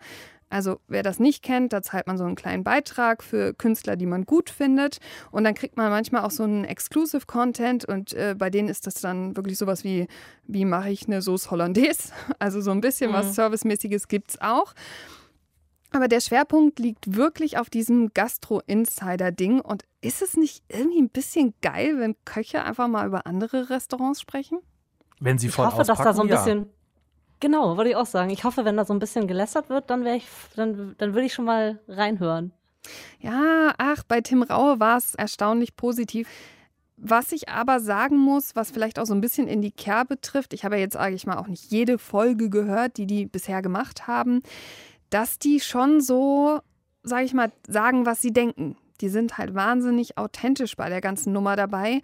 [0.49, 4.07] Also wer das nicht kennt, da zahlt man so einen kleinen Beitrag für Künstler, die
[4.07, 4.99] man gut findet.
[5.33, 8.87] Und dann kriegt man manchmal auch so einen Exclusive Content und äh, bei denen ist
[8.87, 10.07] das dann wirklich sowas wie,
[10.47, 12.13] wie mache ich eine Sauce Hollandaise?
[12.39, 13.15] Also so ein bisschen mhm.
[13.15, 14.75] was Servicemäßiges gibt es auch.
[15.97, 19.63] Aber der Schwerpunkt liegt wirklich auf diesem Gastro-Insider-Ding.
[19.63, 24.21] Und ist es nicht irgendwie ein bisschen geil, wenn Köche einfach mal über andere Restaurants
[24.21, 24.59] sprechen?
[25.21, 26.59] Wenn sie voll Ich hoffe, dass da so ein bisschen.
[26.59, 26.67] Ja.
[27.41, 28.29] Genau, würde ich auch sagen.
[28.29, 31.33] Ich hoffe, wenn da so ein bisschen gelästert wird, dann, ich, dann, dann würde ich
[31.33, 32.53] schon mal reinhören.
[33.21, 36.29] Ja, ach, bei Tim Raue war es erstaunlich positiv.
[36.99, 40.53] Was ich aber sagen muss, was vielleicht auch so ein bisschen in die Kerbe trifft,
[40.53, 43.63] ich habe ja jetzt, sage ich mal, auch nicht jede Folge gehört, die die bisher
[43.63, 44.43] gemacht haben,
[45.11, 46.61] dass die schon so,
[47.03, 48.77] sage ich mal, sagen, was sie denken.
[49.01, 52.01] Die sind halt wahnsinnig authentisch bei der ganzen Nummer dabei.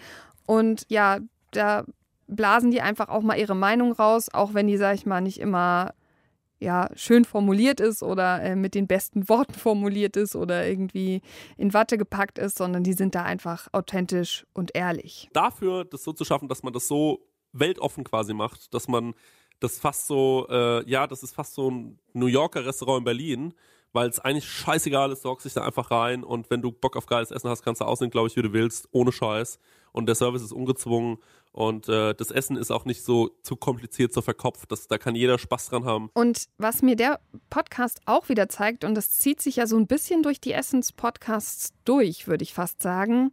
[0.47, 1.19] Und ja,
[1.53, 1.85] da
[2.27, 5.41] blasen die einfach auch mal ihre Meinung raus, auch wenn die, sag ich mal, nicht
[5.41, 5.95] immer
[6.63, 11.21] ja, schön formuliert ist oder äh, mit den besten Worten formuliert ist oder irgendwie
[11.57, 15.29] in Watte gepackt ist, sondern die sind da einfach authentisch und ehrlich.
[15.33, 19.15] Dafür, das so zu schaffen, dass man das so weltoffen quasi macht, dass man
[19.63, 23.55] das fast so, äh, ja, das ist fast so ein New Yorker Restaurant in Berlin,
[23.93, 26.97] weil es eigentlich scheißegal ist, du hockst dich da einfach rein und wenn du Bock
[26.97, 29.59] auf geiles Essen hast, kannst du aussehen, glaube ich, wie du willst, ohne Scheiß.
[29.93, 31.19] Und der Service ist ungezwungen
[31.53, 34.73] und äh, das Essen ist auch nicht so zu kompliziert, so verkopft.
[34.73, 36.09] Das, da kann jeder Spaß dran haben.
[36.15, 39.87] Und was mir der Podcast auch wieder zeigt, und das zieht sich ja so ein
[39.87, 43.33] bisschen durch die Essens-Podcasts durch, würde ich fast sagen,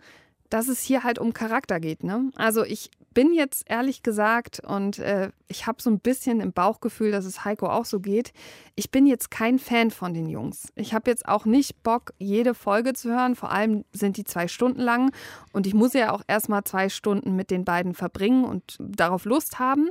[0.50, 2.04] dass es hier halt um Charakter geht.
[2.04, 2.30] Ne?
[2.36, 7.12] Also ich bin jetzt ehrlich gesagt, und äh, ich habe so ein bisschen im Bauchgefühl,
[7.12, 8.34] dass es Heiko auch so geht,
[8.76, 10.72] ich bin jetzt kein Fan von den Jungs.
[10.76, 13.36] Ich habe jetzt auch nicht Bock, jede Folge zu hören.
[13.36, 15.12] Vor allem sind die zwei Stunden lang.
[15.51, 19.60] Und ich muss ja auch erstmal zwei Stunden mit den beiden verbringen und darauf Lust
[19.60, 19.89] haben.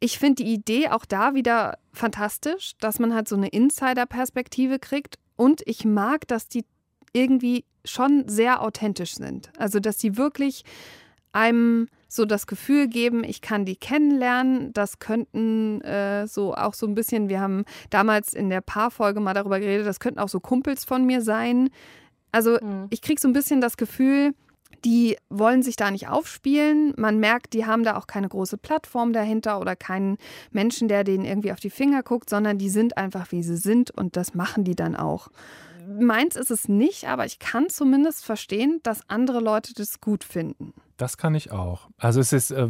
[0.00, 5.18] Ich finde die Idee auch da wieder fantastisch, dass man halt so eine Insider-Perspektive kriegt.
[5.36, 6.64] Und ich mag, dass die
[7.12, 9.50] irgendwie schon sehr authentisch sind.
[9.58, 10.64] Also, dass sie wirklich
[11.32, 14.72] einem so das Gefühl geben, ich kann die kennenlernen.
[14.72, 19.32] Das könnten äh, so auch so ein bisschen, wir haben damals in der Paarfolge mal
[19.32, 21.70] darüber geredet, das könnten auch so Kumpels von mir sein.
[22.32, 22.88] Also mhm.
[22.90, 24.34] ich kriege so ein bisschen das Gefühl,
[24.84, 26.94] die wollen sich da nicht aufspielen.
[26.96, 30.16] Man merkt, die haben da auch keine große Plattform dahinter oder keinen
[30.50, 33.90] Menschen, der denen irgendwie auf die Finger guckt, sondern die sind einfach, wie sie sind
[33.90, 35.28] und das machen die dann auch.
[35.86, 40.72] Meins ist es nicht, aber ich kann zumindest verstehen, dass andere Leute das gut finden.
[41.00, 41.88] Das kann ich auch.
[41.96, 42.68] Also es ist, äh,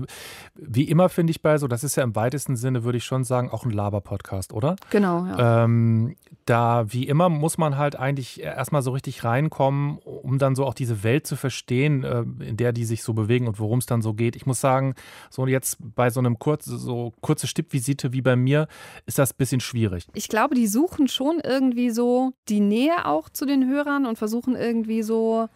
[0.55, 3.25] wie immer finde ich bei so, das ist ja im weitesten Sinne, würde ich schon
[3.25, 4.77] sagen, auch ein Laber-Podcast, oder?
[4.91, 5.65] Genau, ja.
[5.65, 6.15] Ähm,
[6.45, 10.75] da, wie immer, muss man halt eigentlich erstmal so richtig reinkommen, um dann so auch
[10.75, 14.01] diese Welt zu verstehen, äh, in der die sich so bewegen und worum es dann
[14.01, 14.37] so geht.
[14.37, 14.95] Ich muss sagen,
[15.29, 18.69] so jetzt bei so einem kurz, so kurze Stippvisite wie bei mir,
[19.07, 20.07] ist das ein bisschen schwierig.
[20.15, 24.55] Ich glaube, die suchen schon irgendwie so die Nähe auch zu den Hörern und versuchen
[24.55, 25.49] irgendwie so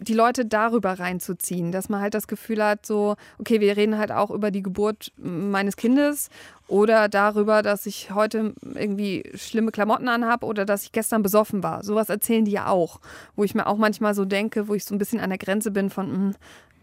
[0.00, 4.12] die Leute darüber reinzuziehen, dass man halt das Gefühl hat, so, okay, wir reden halt
[4.12, 6.30] auch über die Geburt meines Kindes
[6.68, 11.82] oder darüber, dass ich heute irgendwie schlimme Klamotten anhabe oder dass ich gestern besoffen war.
[11.82, 13.00] Sowas erzählen die ja auch,
[13.34, 15.70] wo ich mir auch manchmal so denke, wo ich so ein bisschen an der Grenze
[15.70, 16.34] bin von, mh, hm,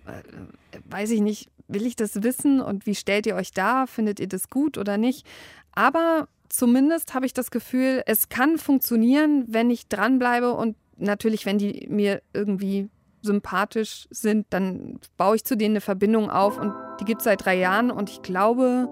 [0.07, 3.87] äh, weiß ich nicht, will ich das wissen und wie stellt ihr euch da?
[3.87, 5.25] Findet ihr das gut oder nicht?
[5.73, 11.57] Aber zumindest habe ich das Gefühl, es kann funktionieren, wenn ich dranbleibe und natürlich, wenn
[11.57, 12.89] die mir irgendwie
[13.25, 17.45] sympathisch sind, dann baue ich zu denen eine Verbindung auf und die gibt es seit
[17.45, 18.89] drei Jahren und ich glaube,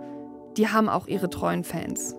[0.57, 2.15] die haben auch ihre treuen Fans.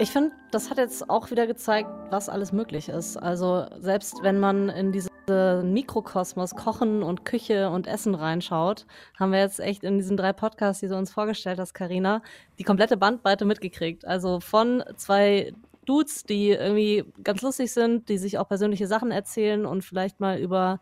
[0.00, 3.16] Ich finde, das hat jetzt auch wieder gezeigt, was alles möglich ist.
[3.16, 8.86] Also selbst wenn man in diese Mikrokosmos Kochen und Küche und Essen reinschaut,
[9.18, 12.22] haben wir jetzt echt in diesen drei Podcasts, die du uns vorgestellt hast, Karina,
[12.58, 14.04] die komplette Bandbreite mitgekriegt.
[14.04, 19.66] Also von zwei Dudes, die irgendwie ganz lustig sind, die sich auch persönliche Sachen erzählen
[19.66, 20.80] und vielleicht mal über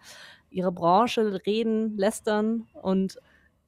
[0.51, 3.19] ihre Branche reden, lästern und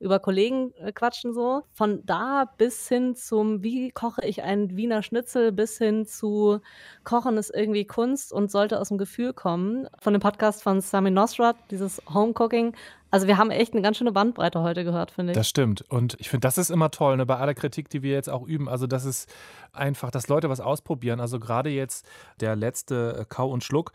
[0.04, 1.62] über Kollegen äh, quatschen so.
[1.72, 6.60] Von da bis hin zum, wie koche ich einen Wiener Schnitzel, bis hin zu
[7.02, 9.88] Kochen ist irgendwie Kunst und sollte aus dem Gefühl kommen.
[9.98, 12.74] Von dem Podcast von Sami Nosrat, dieses Homecooking.
[13.10, 15.36] Also wir haben echt eine ganz schöne Bandbreite heute gehört, finde ich.
[15.36, 15.82] Das stimmt.
[15.88, 18.44] Und ich finde, das ist immer toll, ne, bei aller Kritik, die wir jetzt auch
[18.44, 18.68] üben.
[18.68, 19.32] Also das ist
[19.72, 21.20] einfach, dass Leute was ausprobieren.
[21.20, 22.06] Also gerade jetzt
[22.40, 23.92] der letzte äh, Kau und Schluck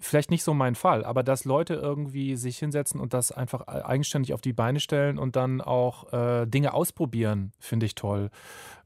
[0.00, 4.34] vielleicht nicht so mein Fall, aber dass Leute irgendwie sich hinsetzen und das einfach eigenständig
[4.34, 8.30] auf die Beine stellen und dann auch äh, Dinge ausprobieren, finde ich toll.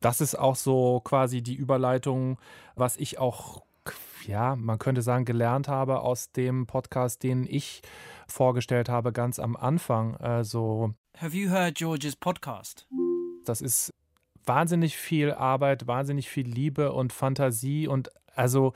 [0.01, 2.39] Das ist auch so quasi die Überleitung,
[2.75, 3.63] was ich auch,
[4.27, 7.83] ja, man könnte sagen, gelernt habe aus dem Podcast, den ich
[8.27, 10.17] vorgestellt habe, ganz am Anfang.
[10.17, 10.95] Also.
[11.19, 12.87] Have you heard George's podcast?
[13.45, 13.93] Das ist
[14.45, 18.73] wahnsinnig viel Arbeit, wahnsinnig viel Liebe und Fantasie und also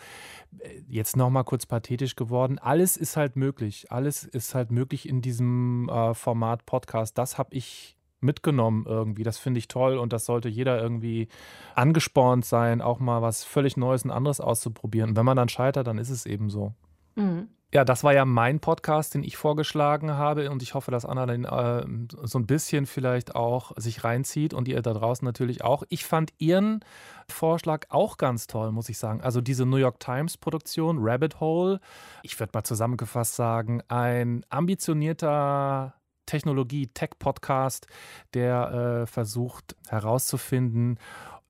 [0.58, 2.58] äh, jetzt noch mal kurz pathetisch geworden.
[2.58, 3.90] Alles ist halt möglich.
[3.90, 7.18] Alles ist halt möglich in diesem äh, Format Podcast.
[7.18, 9.22] Das habe ich mitgenommen irgendwie.
[9.22, 11.28] Das finde ich toll und das sollte jeder irgendwie
[11.74, 15.10] angespornt sein, auch mal was völlig Neues und anderes auszuprobieren.
[15.10, 16.72] Und wenn man dann scheitert, dann ist es eben so.
[17.14, 17.48] Mhm.
[17.76, 21.26] Ja, das war ja mein Podcast, den ich vorgeschlagen habe und ich hoffe, dass Anna
[21.26, 21.84] den äh,
[22.22, 25.82] so ein bisschen vielleicht auch sich reinzieht und ihr da draußen natürlich auch.
[25.90, 26.82] Ich fand ihren
[27.28, 29.20] Vorschlag auch ganz toll, muss ich sagen.
[29.20, 31.80] Also diese New York Times Produktion Rabbit Hole,
[32.22, 35.92] ich würde mal zusammengefasst sagen, ein ambitionierter
[36.24, 37.88] Technologie-Tech-Podcast,
[38.32, 40.98] der äh, versucht herauszufinden,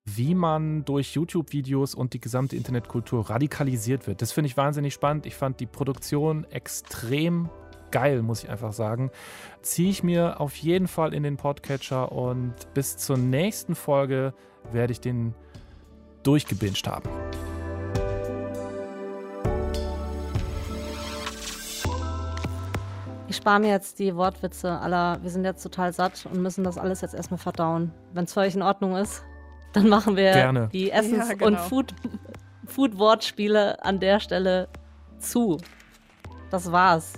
[0.06, 4.22] wie man durch YouTube-Videos und die gesamte Internetkultur radikalisiert wird.
[4.22, 5.26] Das finde ich wahnsinnig spannend.
[5.26, 7.50] Ich fand die Produktion extrem
[7.90, 9.10] geil, muss ich einfach sagen.
[9.62, 14.32] Ziehe ich mir auf jeden Fall in den Podcatcher und bis zur nächsten Folge
[14.72, 15.34] werde ich den
[16.22, 17.08] durchgebinged haben.
[23.28, 26.78] Ich spare mir jetzt die Wortwitze aller, wir sind jetzt total satt und müssen das
[26.78, 27.92] alles jetzt erstmal verdauen.
[28.12, 29.24] Wenn es für euch in Ordnung ist,
[29.76, 30.68] dann machen wir Gerne.
[30.72, 31.46] die Essens- Ja, genau.
[31.48, 31.94] und Food-
[32.66, 34.68] Food-Wortspiele an der Stelle
[35.18, 35.58] zu.
[36.50, 37.14] Das war's.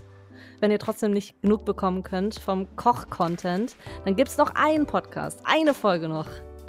[0.61, 5.41] Wenn ihr trotzdem nicht genug bekommen könnt vom Koch-Content, dann gibt es noch einen Podcast,
[5.45, 6.27] eine Folge noch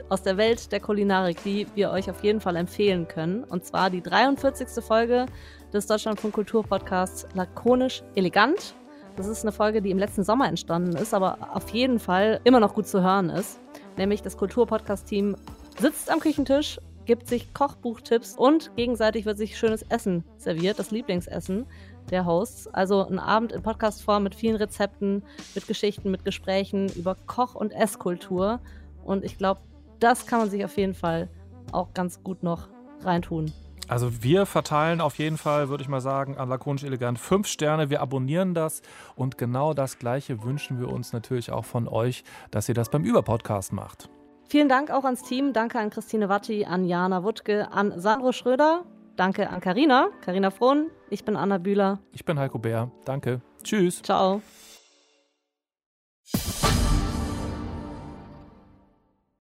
[0.09, 3.43] aus der Welt der Kulinarik, die wir euch auf jeden Fall empfehlen können.
[3.43, 4.83] Und zwar die 43.
[4.83, 5.25] Folge
[5.73, 8.75] des Deutschlandfunk Kultur Podcasts Lakonisch Elegant.
[9.15, 12.59] Das ist eine Folge, die im letzten Sommer entstanden ist, aber auf jeden Fall immer
[12.59, 13.59] noch gut zu hören ist.
[13.97, 15.35] Nämlich das Kultur-Podcast-Team
[15.79, 21.65] sitzt am Küchentisch, gibt sich Kochbuchtipps und gegenseitig wird sich schönes Essen serviert, das Lieblingsessen
[22.11, 22.67] der Hosts.
[22.67, 25.23] Also ein Abend in Podcast-Form mit vielen Rezepten,
[25.55, 28.59] mit Geschichten, mit Gesprächen über Koch- und Esskultur.
[29.03, 29.61] Und ich glaube,
[29.99, 31.29] das kann man sich auf jeden Fall
[31.71, 32.67] auch ganz gut noch
[33.01, 33.51] reintun.
[33.87, 37.89] Also wir verteilen auf jeden Fall, würde ich mal sagen, an Lakonisch Elegant fünf Sterne.
[37.89, 38.83] Wir abonnieren das
[39.15, 43.03] und genau das Gleiche wünschen wir uns natürlich auch von euch, dass ihr das beim
[43.03, 44.09] Überpodcast macht.
[44.49, 45.53] Vielen Dank auch ans Team.
[45.53, 48.83] Danke an Christine Watti, an Jana Wuttke, an Sandro Schröder.
[49.15, 50.89] Danke an Karina, Karina Frohn.
[51.11, 51.99] Ich bin Anna Bühler.
[52.13, 52.89] Ich bin Heiko Bär.
[53.05, 53.41] Danke.
[53.63, 54.01] Tschüss.
[54.01, 54.41] Ciao.